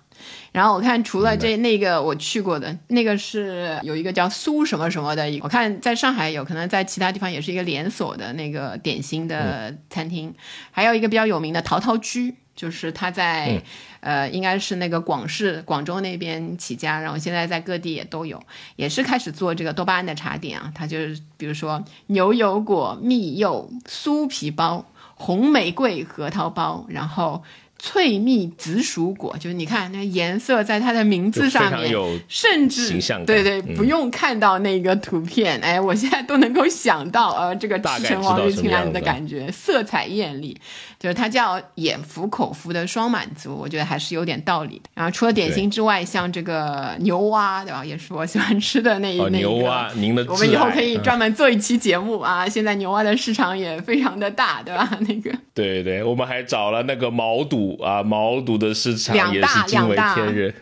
[0.57, 10.33] 然后我看，除了这那个我去过的那个是有一个叫苏什么什么的，我看在上海有可能在其他地方也是一个连锁的那个点心的餐厅，
[10.71, 13.61] 还有一个比较有名的陶陶居，就是他在
[13.99, 18.41] 呃应该是那个广式广州那边起家，然后现在在各地也都有，
[18.77, 27.43] 也是开始做这个多巴胺的茶点啊，它就是比如说牛油果蜜柚酥皮包、红玫瑰核桃包，然后。
[27.79, 31.91] 翠蜜紫薯果，就是你看那颜色，在它的名字上面，
[32.27, 40.59] 甚至对对，不用看到那个图片，哎，我现在都能够想到，呃，这个赤橙黄绿青蓝的感觉，色彩艳丽。
[40.99, 44.89] 就是它叫眼福口福的双满足，我觉得还是有点道理的。
[44.95, 47.85] 然后除了点心之外，像这个牛蛙，对吧？
[47.85, 49.37] 也是我喜欢吃的那一那个。
[49.37, 52.49] 牛蛙，您的我们以后可以专门做一期节目啊！
[52.49, 54.89] 现在牛蛙的市场也非常的大，对吧？
[55.07, 55.31] 那个。
[55.53, 60.15] 对对，我们还找了那个毛肚啊，毛肚的市场也是两大两大。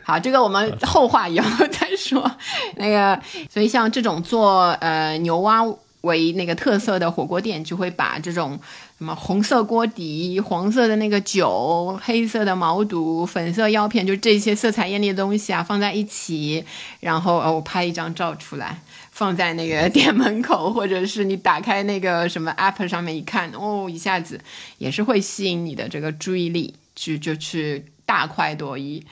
[0.03, 2.29] 好，这个我们后话以后再说。
[2.75, 3.17] 那个，
[3.49, 5.61] 所以像这种做呃牛蛙
[6.01, 8.59] 为那个特色的火锅店，就会把这种。
[8.97, 16.63] 什么红色锅底、黄色的那个酒、黑色的毛肚、粉色药片，就这些色彩艳丽的东西啊，放在一起，
[17.01, 18.79] 然后呃，我拍一张照出来，
[19.11, 24.39] 放在那个店门口，或者是你打开那个什么 app 上面一看，哦，一下子
[24.77, 29.03] 也是会吸引你的这个注意力，去就去大快朵颐。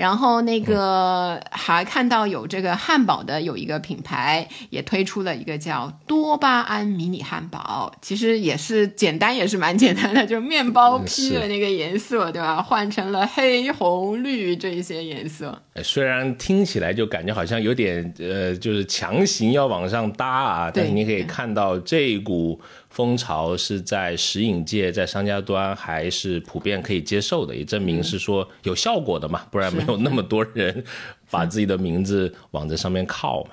[0.00, 12.62] 然后那个还看到有这个汉堡的有一个品牌也推出了一个叫多巴胺迷你汉堡，其实也是简单，也是蛮简单的，就是面包坯的那个颜色，对吧？
[12.62, 15.62] 换成了黑红绿这一些颜色。
[15.82, 22.58] 虽然听起来就感觉好像有点呃，就是强行要往上搭啊，但是你可以看到这一股。
[22.90, 30.84] 风潮是在食饮界，在商家端还是普遍可以接受的，也证明是说有效果的嘛，不然没有那么多人
[31.30, 33.50] 把自己的名字往这上面靠嘛。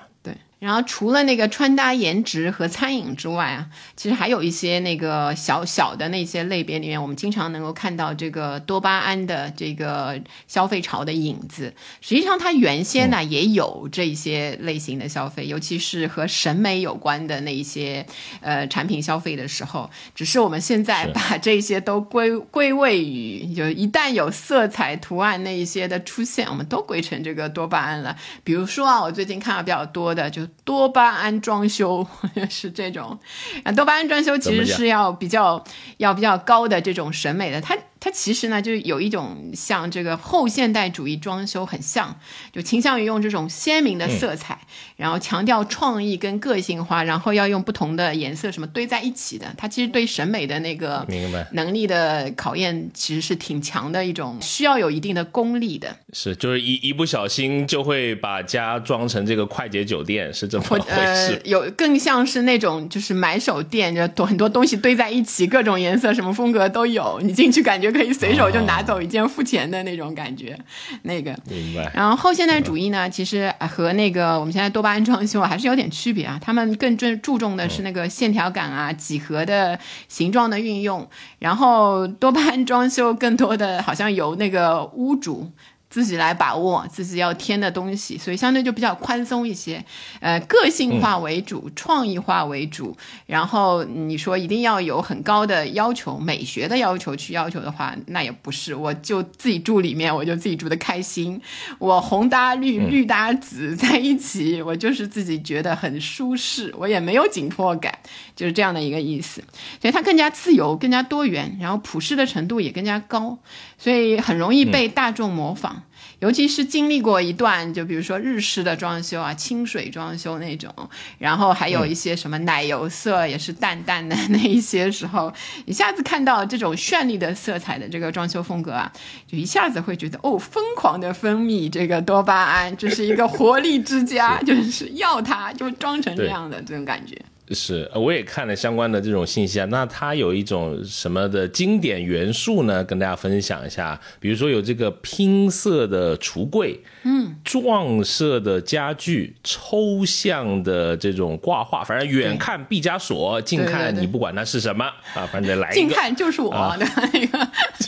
[0.58, 11.72] 然后除了那个穿搭、颜值和餐饮之外啊，其实还有一些那个小小的那些类别里面，我们经常能够看到这个多巴胺的这个消费潮的影子。
[12.00, 18.04] 实际上，它原先呢也有这一些类型的消费，尤其是和审美有关的那一些
[18.40, 28.16] 呃产品消费的时候，只是我们现在把这些都归归位于，就一旦有色彩图案那一些的出现，我们都归成这个多巴胺了。
[28.42, 30.47] 比如说啊，我最近看到比较多的就。
[30.64, 32.06] 多巴胺装修
[32.50, 33.18] 是这种，
[33.64, 35.62] 啊，多巴胺装修其实是要比较
[35.98, 37.76] 要比较高的这种审美的，它。
[38.00, 42.16] 它其实呢，就是有一种像这个后现代主义装修很像，
[42.52, 44.56] 就倾向于用这种鲜明的色彩，
[44.96, 49.52] 然后强调创意跟个性化，然后要用不同的颜色什么堆在一起的。
[49.56, 51.04] 它其实对审美的那个
[51.52, 55.96] 能力的考验其实是挺强的一种，需要有一定的功力的。
[56.12, 60.78] 是，就是一一不小心就会把家装成这个快捷酒店，是这么回
[61.16, 61.42] 事。
[61.44, 67.87] 有更像是那种就是买手店，就多很多东西堆在一起，各种颜色、什么风格都有，你进去感觉。
[67.90, 70.58] 可以随手就拿走一件付钱的那种感觉，
[71.02, 71.36] 那个。
[71.48, 71.90] 明白。
[71.94, 76.38] 然后后现代主义呢，其实和那个我们现在多巴胺装修还是有点区别啊。
[76.42, 81.08] 他们更注注重的是那个线条感啊、几何的形状的运用。
[81.38, 85.50] 然后多巴胺装修更多的好像由那个屋主。
[85.90, 89.84] 自己来把握自己要添的东西，所以相对就比较宽松一些，
[90.20, 92.96] 呃，个性化为主，创意化为主。
[93.26, 98.74] 然后你说一定要有很高的要求，美学的要求去要求的话，那也不是。
[98.74, 101.40] 我就自己住里面，我就自己住的开心。
[101.78, 107.98] 我红搭绿，绿搭紫在一起，我就是自己觉得很舒适，我也没有紧迫感，
[108.36, 109.42] 就是这样的一个意思。
[109.80, 113.38] 所以它更加自由，更加多元，然后普适的程度也更加高，
[113.78, 115.82] 所以很容易被大众模仿。
[116.20, 120.72] 尤其是经历过一段，就比如说日式的装修啊，清水装修那种，
[121.18, 125.32] 然后还有一些什么奶油色，也是淡淡的那一些时候，
[125.64, 128.92] 一下子看到这种绚丽的色彩的这个装修风格啊，
[129.26, 137.16] 就一下子会觉得哦，疯狂的分泌这个多巴胺，这是一个活力之家， 就是要它就装成这样的这种感觉。
[137.50, 139.64] 是，我也看了相关的这种信息啊。
[139.66, 142.84] 那它有一种什么的经典元素呢？
[142.84, 143.98] 跟大家分享一下。
[144.20, 154.84] 比如说有这个拼色的橱柜，嗯，撞色的家具，抽象的这种挂画，反正远看毕加索，近看你不管它是什么
[155.14, 157.48] 啊，反正来一个，近看就是我的那个。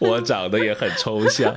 [0.00, 1.54] 我长得也很抽象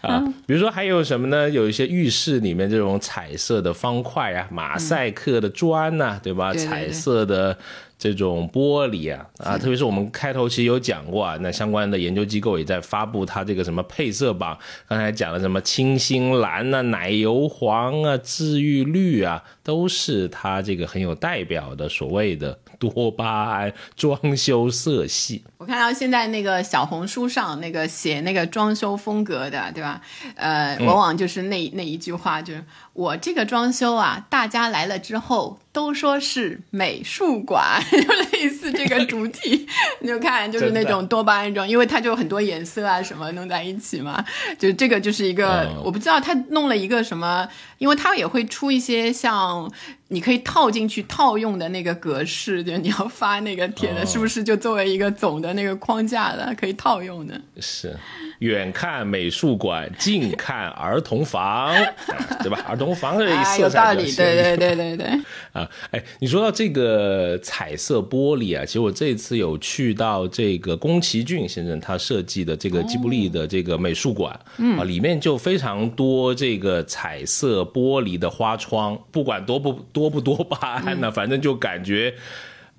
[0.00, 1.48] 啊，比如说还有什么呢？
[1.48, 6.52] 有一些浴室里面这种彩色的方块啊，马赛克的砖呐，对吧？
[6.54, 7.56] 彩色的
[7.98, 14.58] 这种玻璃啊，啊，特别是我们开头其实有讲过啊，那相关的研究机构也在发布它这个什么配色榜，
[14.88, 22.56] 刚才讲了什么清新蓝啊、奶油黄啊、治愈绿啊，都是它这个很有代表的所谓的。
[22.76, 30.02] 多巴胺装修色系，我看到现在那个小红书上那个写那个装修风格的，对吧？
[30.34, 32.62] 呃，往往就是那那一句话，就是
[32.92, 37.98] 我这个装修啊，大家来了之后都说是美术馆， 就
[38.38, 39.66] 类似这个主题。
[40.02, 44.22] 你就看，就是那种多巴胺装，因为它就很多颜色啊什么弄在一起嘛。
[44.58, 47.48] 就这个就是一个，我不知道他弄了一个什么，
[47.78, 49.53] 因为他也会出一些像。
[49.54, 49.70] now
[50.08, 57.40] 你可以套进去套用的那个格式，就你要发那个帖的，是不是就作为一个总的那个框架的，可以套用的？
[57.60, 57.96] 是。
[58.40, 61.72] 远看美术馆，近看儿童房，
[62.42, 62.58] 对吧？
[62.68, 65.06] 儿童房的色彩对对对对对。
[65.52, 82.14] 啊，哎，你说到这个彩色玻璃啊，其实我这次有去到这个宫崎骏先生他设计的这个吉卜力的这个美术馆，嗯啊，里面就非常多这个彩色玻璃的花窗，不管多不多不多巴胺呢，反正就感觉。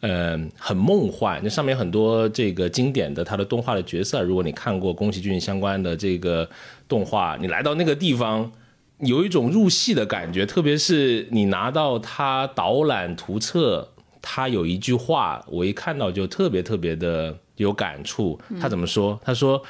[0.01, 1.39] 嗯，很梦幻。
[1.41, 6.47] 那上面很多这个经典的他的动画的角色，如果你看过宫崎骏相关的这个
[6.88, 8.51] 动画，你来到那个地方，
[8.99, 10.45] 有一种入戏的感觉。
[10.45, 13.89] 特别是你拿到他导览图册，
[14.22, 18.39] 他有一句话，我一看到就特别特别的有感触。
[18.61, 19.20] 他怎么说？
[19.24, 19.63] 他说：“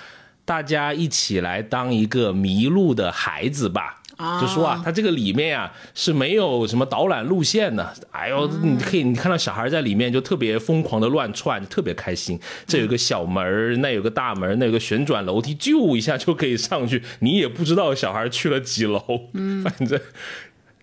[0.44, 4.02] 大家一起来当一个迷路的孩子吧。”
[4.42, 7.94] 就说啊，它这个里面啊是没有什么导览路线的。
[8.12, 12.40] 哎呦，你可以你看到小孩在里面就特别疯狂的乱窜，特别开心。
[12.66, 17.04] 这有个小门那有个大门，那有个旋转楼梯，就一下就可以上去。
[17.20, 19.02] 你也不知道小孩去了几楼，
[19.34, 20.00] 嗯，反正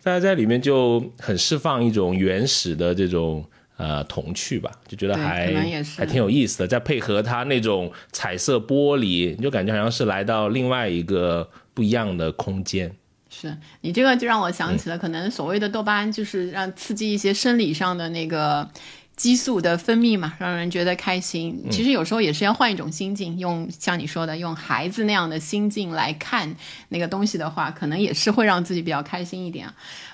[0.02, 3.42] 大家在里面就很释放一种原始的这种
[3.78, 5.54] 呃童趣吧，就觉得还
[5.96, 6.66] 还挺有意思的。
[6.66, 12.94] 再配合它那种彩色玻璃，你就感觉好像是来到另外一个不一样的空间。
[13.34, 18.70] 是你这个就让我想起了，可能所谓的多巴胺就是让刺激一些生理上的那个
[19.16, 21.64] 激素的分泌嘛，让人觉得开心。
[21.70, 26.54] 其实有时候也是要换一种心境，用像你说的，用孩子那样的心境来看
[26.90, 29.66] 那个东西的话，可能也是会让自己比较开心一点。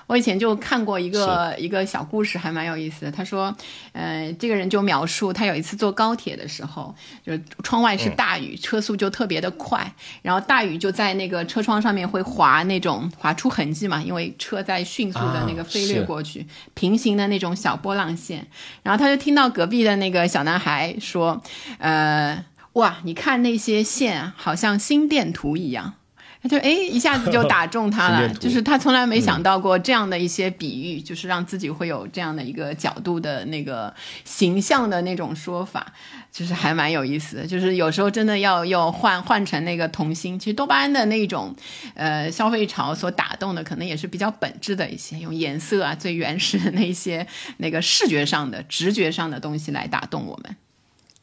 [0.09, 3.11] 我以前就看过一个一个小故事，还蛮有意思的。
[3.11, 3.55] 他说，
[3.91, 9.93] 呃，这个人就描述他有一次坐高铁的时候，就是窗外是大雨，车速就特别的快，
[10.23, 18.47] 然后大雨就在那个车窗上面会划那种划出痕迹嘛，因为车在迅速的那个飞掠过去，平行的那种小波浪线。
[18.81, 21.39] 然后他就听到隔壁的那个小男孩说，
[21.77, 22.43] 呃，
[22.73, 25.93] 哇，你看那些线啊，好像心电图一样。
[26.41, 35.93] 他就哎，一下子就打中他了， 就是他从来没想到过这样的一些比喻，就是让自己会有这样的一个角度的那个形象的那种说法，
[36.31, 37.45] 就是还蛮有意思的。
[37.45, 41.53] 就是有时候真的要要换换成那个童心，其实多巴胺的那种
[41.95, 47.27] 呃消费潮所打动的，可能也是比较本质的一些，用颜色啊最原始的那些
[47.57, 50.55] 那个视觉上的直觉上的东西来打动我们。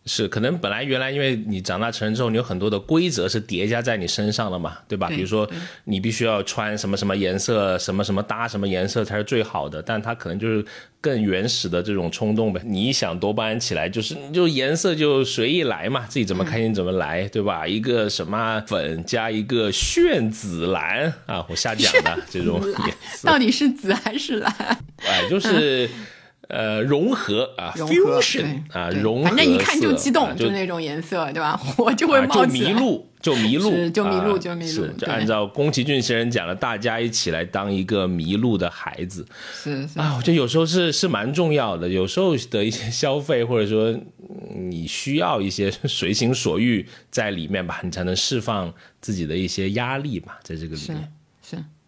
[0.09, 5.09] 是，可能本来原来因为你长大成人之后，你有很多的规则是叠加在你身上的嘛，对吧？
[5.09, 5.50] 比如说
[5.82, 10.64] 你必须要穿什么什么颜色，什么什么搭什么颜色才是最好的，但它可能就是
[11.00, 12.62] 更原始的这种冲动呗。
[12.64, 17.66] 你一想多巴胺起来，就是就颜色就随意来嘛，自己怎么开心怎么来，对吧？
[17.66, 24.54] 一个什么粉加一个炫紫蓝啊，我瞎讲的这种颜色，到底是紫还是蓝？
[25.04, 25.90] 哎，就是。
[26.49, 31.61] 呃，融合啊，fusion 啊，融合，反正一看就激动，就那种颜色，对吧？
[31.76, 34.86] 我就会冒就迷路，就迷路，就迷路，就迷路。
[34.97, 39.26] 就按照宫崎骏先生讲的，大家一起来当一个迷路的孩子。
[39.53, 41.88] 是是啊，我觉得有时候是是蛮重要的。
[41.88, 43.99] 有时候的一些消费，或者说
[44.55, 51.09] 你需要一些随心所欲在里面吧，你才能释放自己的一些压力吧，在这个里面是。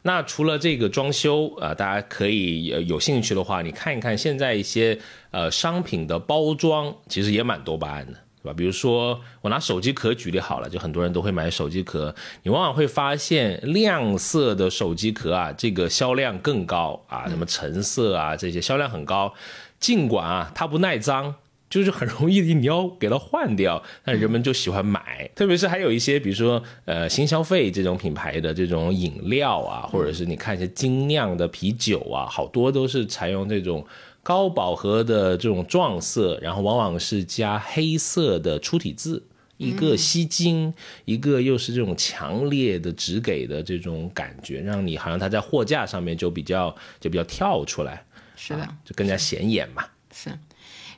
[0.02, 4.98] 那除了这个装修啊，大家可以有兴趣的话，你看一看现在一些
[5.32, 8.54] 呃商品的包装，其实也蛮多巴胺的，对吧？
[8.56, 19.34] 比如说我拿手机壳举例好了，就很多人都会买手机壳，你往往会发现亮色的手机壳啊，这个销量更高啊，什么橙色啊这些销量很高，
[19.80, 21.34] 尽管啊它不耐脏。
[21.70, 33.86] 就是很容易，你要给它换掉，但人们就喜欢买，特别是还有一些，比如说呃新消费这种品牌的这种饮料啊，或者是你看一些精酿的啤酒啊，好多都是采用这种
[34.22, 39.22] 高饱和的这种撞色，然后往往是加黑色的出体字，
[39.58, 40.72] 一个吸睛，
[41.04, 48.04] 一个又是这种强烈的直给的这种感觉，让你好像它在货架上面就比较就比较跳出来，
[48.36, 50.30] 是的，就更加显眼嘛，是。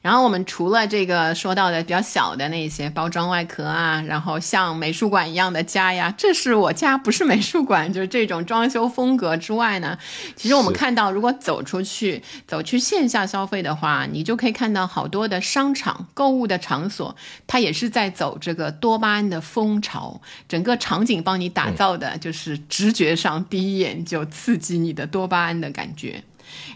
[0.03, 9.99] 然后我们除了这个说到的比较小的那些包装外壳啊，然后像美术馆一样的家呀，这是我家不是美术馆，就是这种装修风格之外呢，
[10.35, 17.15] 其实我们看到，如果走出去，走去线下消费的话，你就可以看到好多的商场、购物的场所，
[17.47, 26.25] 它也是在走这个多巴胺的风潮，整个场景帮你打造的就是直觉上第一眼就刺激你的多巴胺的感觉。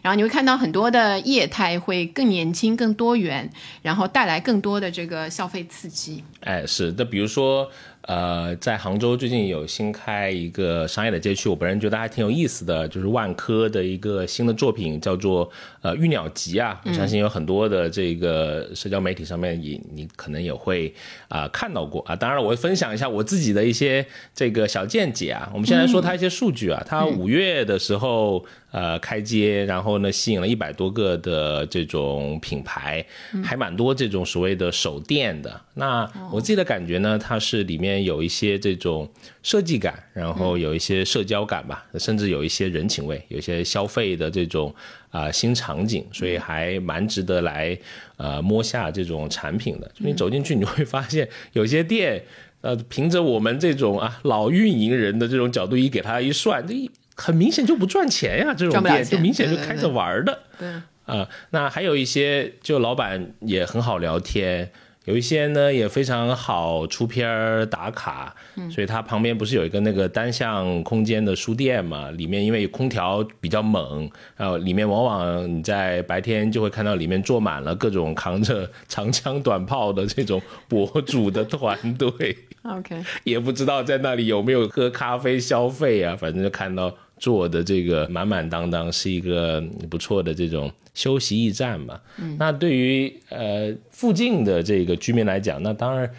[0.03, 3.51] 然后你会看到很多的业态会更年轻、更多元，
[3.83, 6.23] 然后带来更多的这个消费刺激。
[6.41, 7.71] 哎，是那比如说。
[8.07, 15.51] 呃，在杭州最近有新开一个商业的街区，我本人觉得还挺有意思的，就是万科的一个新的作品，叫做
[15.81, 16.79] 呃玉鸟集啊。
[16.85, 20.95] 我相信有很多的这个社交媒体上面，你你可能也会
[21.29, 22.15] 啊看到过啊。
[22.15, 25.49] 当然，我会分享一下我自己的一些这个小见解啊。
[25.55, 28.45] 我们先来说它一些数据啊，它五月的时候
[28.75, 33.03] 呃开街，然后呢吸引了一百多个的这种品牌，
[33.43, 35.59] 还蛮多这种所谓的手店的。
[35.75, 37.95] 那我自己的感觉呢，它是里面。
[37.95, 39.09] 有一些这种
[39.45, 44.75] 设计感，然后有一些社交感吧，甚至有一些人情味，有一些消费的这种
[45.11, 47.79] 啊新场景，所以还蛮值得来
[48.17, 49.89] 呃摸下这种产品的。
[49.99, 52.21] 你走进去你会发现，有些店
[52.63, 56.75] 呃凭着我们这种啊老运营人的这种角度一给他一算，这
[57.15, 60.41] 很明显就不赚钱呀，这种店就明显就开着玩的。
[60.59, 60.69] 对
[61.07, 64.71] 啊，那还有一些就老板也很好聊天。
[65.05, 68.35] 有一些呢也非常好出片儿打卡，
[68.71, 72.11] 所以它旁边不是有一个那个单向空间的书店嘛？
[72.13, 82.35] 里面因为空调比较猛，然后里面往往你在白天就会看到里面坐满了各种扛着长枪短炮的这种博主的团队。
[82.65, 86.97] OK，也不知道在那里有没有喝咖啡消费啊，反正就看到。
[87.17, 92.01] 做的这个满满当当是一个不错的这种休息驿站嘛？
[92.39, 96.11] 那对于呃附近的这个居民来讲，那当然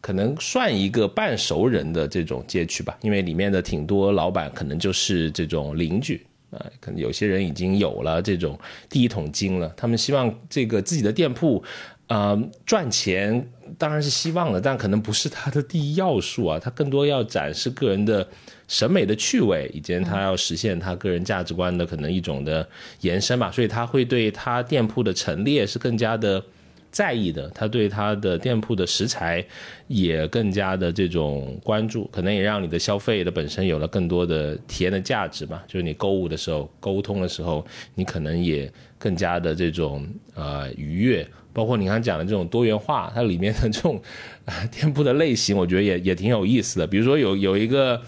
[0.00, 6.20] 可能算一个半熟人的这种街区吧，因为里面的挺多老板可能就是这种邻居
[6.50, 11.62] 啊，可能有些人已经有了这种第一桶金了，他们希望这个自己的店铺
[12.10, 18.28] 啊赚钱当然是希望的，但可能不是他的第一要素啊，他更多要展示个人的。
[18.70, 22.64] 审美的趣味，以及他要实现他个人价值观的可能一种的
[23.00, 26.40] 延伸吧，所以他会对他店铺的陈列是更加的
[26.88, 29.44] 在意的，他对他的店铺的食材
[29.88, 35.64] 也更加的这种关注，可能也让你的消费的本身有了更多的体验的价值吧。
[35.66, 40.06] 就是你购物的时候、沟通的时候，你可能也更加的这种
[40.36, 44.00] 呃愉悦，包括你刚讲的这种多元化，它里面的这种
[44.70, 46.86] 店铺的类型，我觉得也也挺有意思的。
[46.86, 48.00] 比如说有有一个。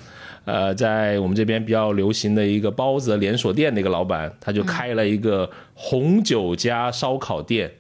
[0.45, 7.71] 呃，在我们这边比较流行的一个包子连锁店的一个老板，他就开了一个红酒加烧烤店，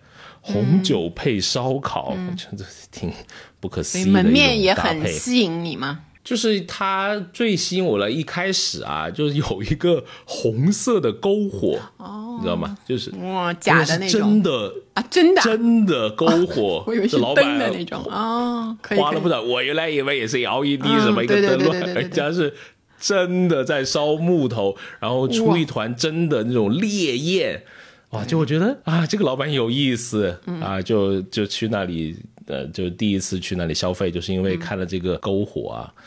[0.40, 3.12] 红酒配烧烤，我觉得挺
[3.58, 6.04] 不可思议的门面也很吸引你吗？
[6.24, 8.10] 就是它最吸引我了。
[8.10, 12.76] 一开始啊， 就是有一个红色的篝火，哦，你知道吗？
[12.86, 19.42] 就是哇，假的那种，真的啊，真的真的篝火， 我以为是灯的那种哦，花了不少。
[19.42, 22.54] 我原来以为也是 LED 什么一个灯笼，人家是
[23.00, 27.64] 真的在烧木头，然后出一团真的那种烈焰，
[28.10, 28.24] 哇！
[28.24, 32.16] 就我觉得啊，这个老板有意思啊，就就去那里。
[32.52, 35.94] 呃，就第一次去那里消费，就是因为看了这个篝火啊。
[35.96, 36.02] 嗯，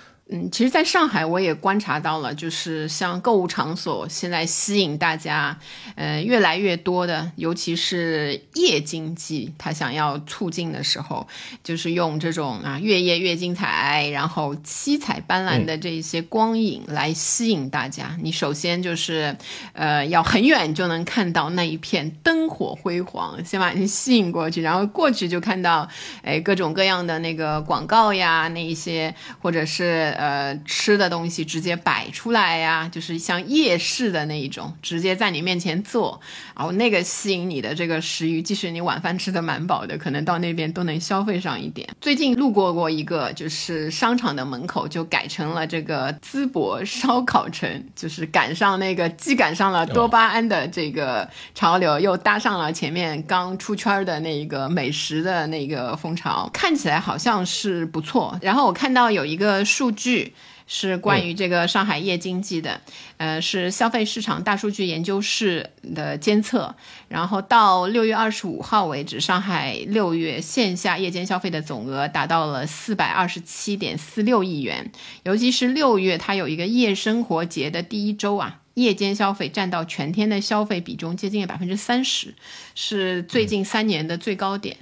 [0.51, 5.55] 其实，在上海我也观察到了，就是像购物场所现在吸引大家，
[5.93, 11.28] 呃，越来越多的，尤其是夜经济，他想要促进的时候，
[11.63, 18.17] 就是用这种啊越夜越精彩，然后七彩斑斓的这些光影来吸引大家。
[18.23, 19.38] 你首先就是，
[19.73, 25.88] 呃，要很远就能看到那一片灯火辉煌，先把你吸引过去，然后过去就看到，
[26.23, 30.14] 哎，各种各样的那个广告呀，那一些或者是。
[30.16, 36.20] 呃，吃的东西直接摆出来呀，就是像夜市的那一种，直接在你面前做，
[36.55, 41.88] 然后那个吸引你的这个食欲，即使你晚饭吃的蛮饱的，可能到那边都能消费上一点。
[41.99, 58.39] 最近路过过一个，就是商场的门口就改成了这个淄博烧烤城，就是赶上那个既赶上了多巴胺的这个潮流，又搭上了前面刚出圈的那一个美食的那个风潮，看起来好像是不错。
[58.41, 60.05] 然后我看到有一个数据。
[60.06, 60.36] 据
[60.68, 62.80] 是关于这个上海夜经济的，
[63.18, 66.76] 呃，是消费市场大数据研究室的监测，
[67.08, 74.91] 然后到六月二十五号为止，上海六月线下夜间消费的总额达到了四百二十七点四六亿元，
[75.24, 82.36] 尤其是六月，它有一个夜生活节的第一周啊，夜间消费占到全天的消费比重接近了百分之三十，
[82.76, 84.78] 是最近三年的最高点。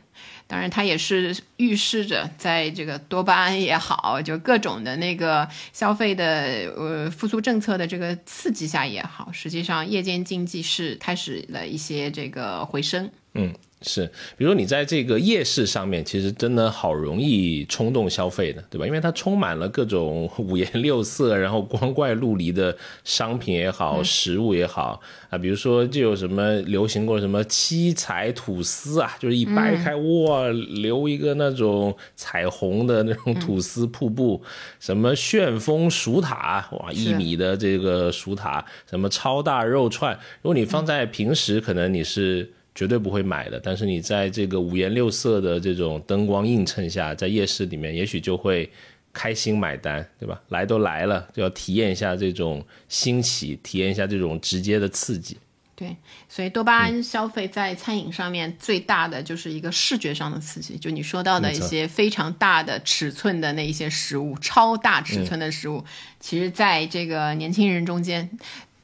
[0.53, 13.09] 当然，它也是预示着，在这个多巴胺也好，就各种的那个消费的呃复苏政策的这个刺激下也好，实际上夜间经济是开始了一些这个回升。
[13.33, 13.51] 嗯。
[13.85, 18.87] 是，比如你在这个夜市上面，其实真的好容易冲动消费的，对吧？
[18.87, 25.37] 因为它充满了各种五颜六色，然后光怪陆离的商品也好，食物也好啊。
[25.37, 34.41] 比如说，就有什么流行过什么七彩吐司啊，就是一掰开，哇，留一个那种彩虹的那种吐司瀑布；
[34.79, 40.17] 什么旋风薯塔，哇，一米的这个薯塔；什么超大肉串。
[40.41, 42.49] 如果你放在平时，可能你是。
[42.75, 48.67] 绝对不会买的，但是你在这个五颜六色的这种灯光映衬下，在夜市里面，也许就会
[49.13, 50.41] 开心买单，对吧？
[50.49, 55.37] 来都来了，就要体验一下这种新奇，体验一下这种直接的刺激。
[55.75, 55.95] 对，
[56.27, 65.83] 所以多巴胺消费在餐饮上面最大的就是一个视觉上的刺激，就你说到的一些非常大的尺寸的那一些食物，超大尺寸的食物，
[66.19, 68.29] 其实在这个年轻人中间。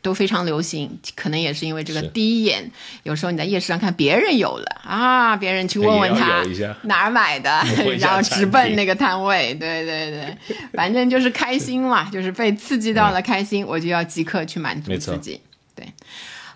[0.01, 2.71] 都非常流行，可能也是因为这个第一眼，
[3.03, 6.41] 有时候你在夜市上看别人有了啊，别人去问问他
[6.83, 7.49] 哪儿买的，
[7.99, 10.37] 然后直奔那个摊位，对对对，
[10.73, 15.41] 反正就是开心嘛，就是被刺激到了开心，我就要即刻去满足自己，对。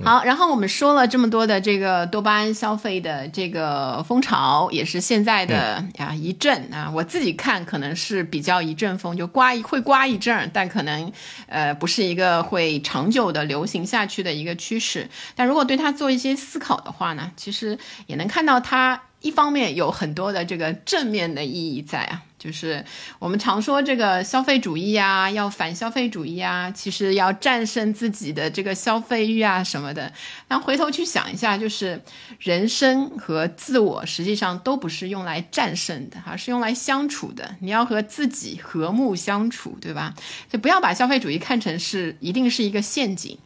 [0.04, 11.12] 好，然后我们说了这么多的这个多巴胺消费的这个风潮，也是现在的啊一阵啊，我自己看可能是比较一阵风，就刮一会刮一阵，但可能
[11.48, 15.10] 呃不是一个会长久的流行下去的一个趋势。
[15.36, 17.78] 但如果对它做一些思考的话呢，其实
[18.08, 22.22] 也能看到它一方面有很多的这个正面的意义在啊。
[22.44, 22.84] 就是
[23.20, 30.12] 我们常说这个消费主义啊，要反消费主义啊，其实要战胜自己的这个消费欲啊什么的。
[30.50, 32.02] 然后回头去想一下，就是
[32.40, 37.56] 人生和自我实际上都不是用来战胜的，而是用来相处的。
[37.62, 40.14] 你要和自己和睦相处，对吧？
[40.50, 43.38] 就不要把消费主义看成是一定是一个陷阱。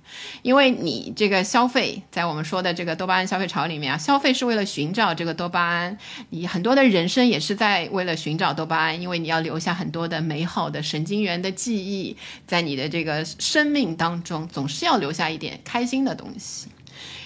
[0.41, 5.97] 因为你这个消费，在我们说的这个多巴胺消费潮里面啊，消费是为了寻找这个多巴胺，
[6.29, 12.15] 你很多的人生也是在为了寻找多巴胺，因为你要留下很多的美好的神经元的记忆，
[12.45, 16.67] 在你的这个生命当中，总是要留下一点开心的东西。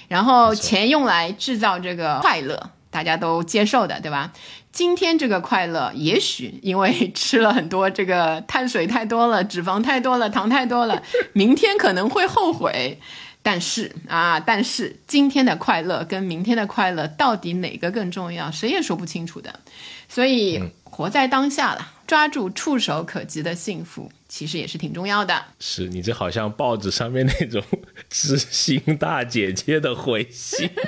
[0.07, 4.33] 然后钱用来制造这个快乐，大家都接受的，对吧？
[4.71, 11.01] 今天这个快乐，也许因为 吃了很多这个碳水太多了，脂肪太多了，糖太多了，
[11.33, 12.99] 明天可能会后悔。
[13.43, 19.59] 但是啊，但是今天的快乐跟明天的快乐到底哪个更重要，谁也说不清楚的。
[20.07, 25.45] 所以活在当下了，抓住触手可及的幸福，其实也是挺重要的。
[25.59, 27.63] 是你这好像报纸上面那种
[28.09, 30.69] 知心大姐姐的回信。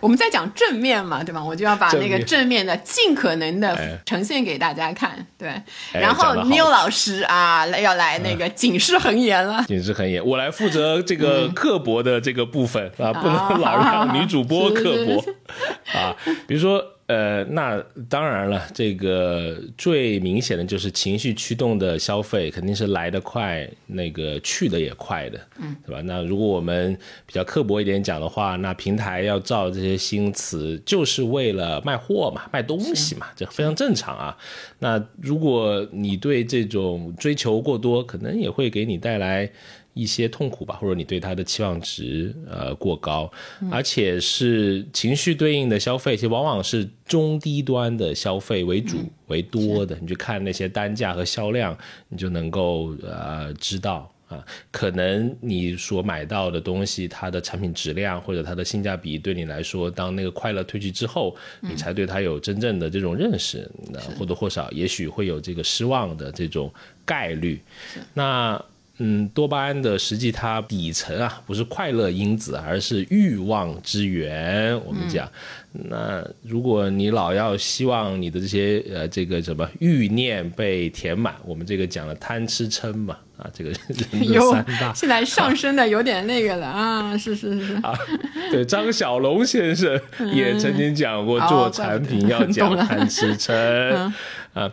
[0.00, 1.42] 我们在讲正面嘛，对吧？
[1.42, 5.48] 我就要把那个正面的尽可能的呈现给大家看，对。
[5.92, 10.24] 然后 Neil 老师啊，要来那个警示横言了，警示横言。
[10.24, 15.24] 我来负责这个刻薄的这个部分啊，不能老让女主播刻薄
[15.98, 16.14] 啊。
[16.46, 16.95] 比如说。
[17.06, 26.02] 呃，那当然了，这个最明显的就是情绪驱动的消费，肯定是来得快，那个去的也快的，嗯，对吧？
[26.02, 26.92] 那如果我们
[27.24, 34.36] 比较刻薄一点讲的话，那平台要造这些新词，就是为了卖货嘛，卖东西嘛，这非常正常啊。
[34.80, 39.48] 那如果你对这种追求过多，可能也会给你带来。
[39.96, 43.32] 一些痛苦吧，或者你对它的期望值呃过高，
[43.70, 49.96] 而且是情绪对应的消费，其实往往是中低端的消费为主为多的。
[49.98, 51.74] 你去看那些单价和销量，
[52.10, 66.70] 你就能够呃知道啊，可能你所买到的东西，它的产品质量或者它的性价比，对你来说，当那个快乐褪去之后，你才对它有真正的这种认识，那或多或少也许会有这个失望的这种
[67.06, 67.58] 概率。
[68.12, 68.62] 那。
[68.98, 74.74] 嗯，多巴胺的实际它底层啊，不是快乐因子，而是欲望之源。
[74.86, 75.28] 我们讲，
[75.72, 83.78] 那如果你老要希望你的这些呃这个什么欲念被填满，我们这个讲了贪吃撑嘛，啊，这个人
[84.32, 87.92] 的三大，现在上升的有点那个了啊，是是是 啊，
[88.50, 90.00] 对，张小龙先生
[90.32, 93.54] 也曾经讲过， 做产品要讲贪吃撑
[94.54, 94.72] 啊。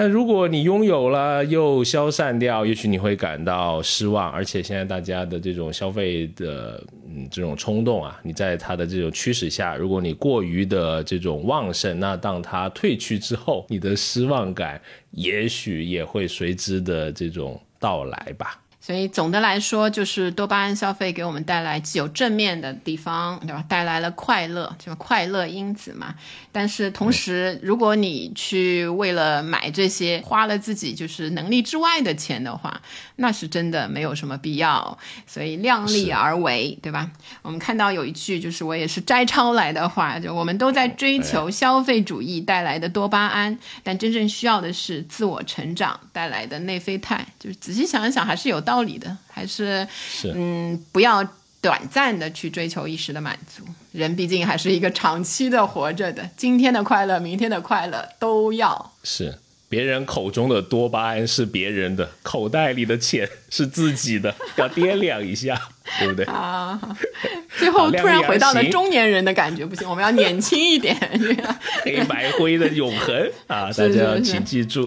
[0.00, 4.30] 那如果你拥有了又消散掉，也许你会感到失望。
[4.30, 14.80] 而且现在大家的这种消费的嗯这种冲动啊，你在它的这种驱使下，如果你过于的这种旺盛，那当它退去之后，你的失望感
[15.10, 18.56] 也许也会随之的这种到来吧。
[18.88, 23.62] 所以总的来说，就是多巴胺消费给我们带来既有正面的地方，对吧？
[23.68, 26.14] 带来了快乐，就快乐因子嘛。
[26.50, 32.80] 但是同时，如果你去为了买这些花了自己就是能力之外的钱的话，
[33.16, 34.96] 那是真的没有什么必要。
[35.26, 37.10] 所以量力而为，对吧？
[37.42, 47.26] 我们看到有一句就是我也是摘抄来的话，就我们都在追求消费主义带来的多巴胺，但真正需要的是自我成长带来的内啡肽。
[47.38, 48.77] 就是仔细想一想，还是有道。
[48.78, 51.26] 道理的，还是是嗯，不要
[51.60, 53.64] 短暂的去追求一时的满足。
[53.90, 59.38] 人毕竟还是一个长期的活着的，今天的快乐，明天的快乐都要是。
[59.70, 65.60] 别人口中的多巴胺是别人的，口袋里的钱是自己的， 要掂量一下，
[65.98, 66.24] 对不对？
[66.26, 66.78] 啊，
[67.58, 70.96] 最后突然回到了中年人的感觉，不行，我们要年轻一点。
[71.82, 73.14] 黑白灰的永恒
[73.46, 74.86] 啊， 大家要请记住。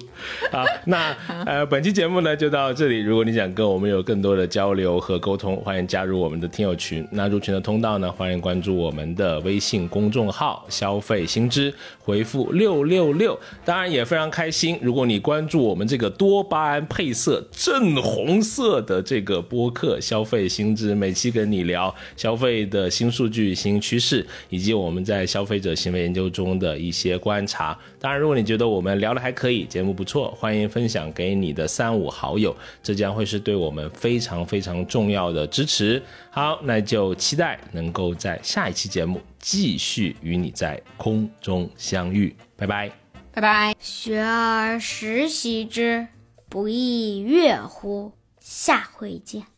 [0.52, 3.00] 啊，那呃，本期节目呢就到这里。
[3.00, 7.08] 如果你想跟我们有更多的交流和沟通，欢迎加入我们的听友群。
[7.12, 13.40] 那入群的通道呢，欢迎关注我们的微信公众号“消费新知”，回复六六六。
[13.66, 14.78] 当然也非常开心。
[14.82, 27.78] 如果你关注我们这个多巴胺配色正红色的这个播客《消费新知》，每期跟你聊消费的新数据、新趋势，以及我们在消费者行为研究中的一些观察。
[27.98, 36.04] 当然，如果你觉得我们聊的还可以，节目不错，欢迎分享给你的三五好友，这将会是对我们非常非常重要的支持。
[36.30, 42.36] 好，那就期待能够在下一期节目继续与你在空中相遇。
[42.58, 42.92] 拜拜。
[43.34, 43.74] 拜拜。
[43.80, 46.06] 学而时习之，
[46.50, 48.12] 不亦说乎？
[48.52, 49.51] 下回见。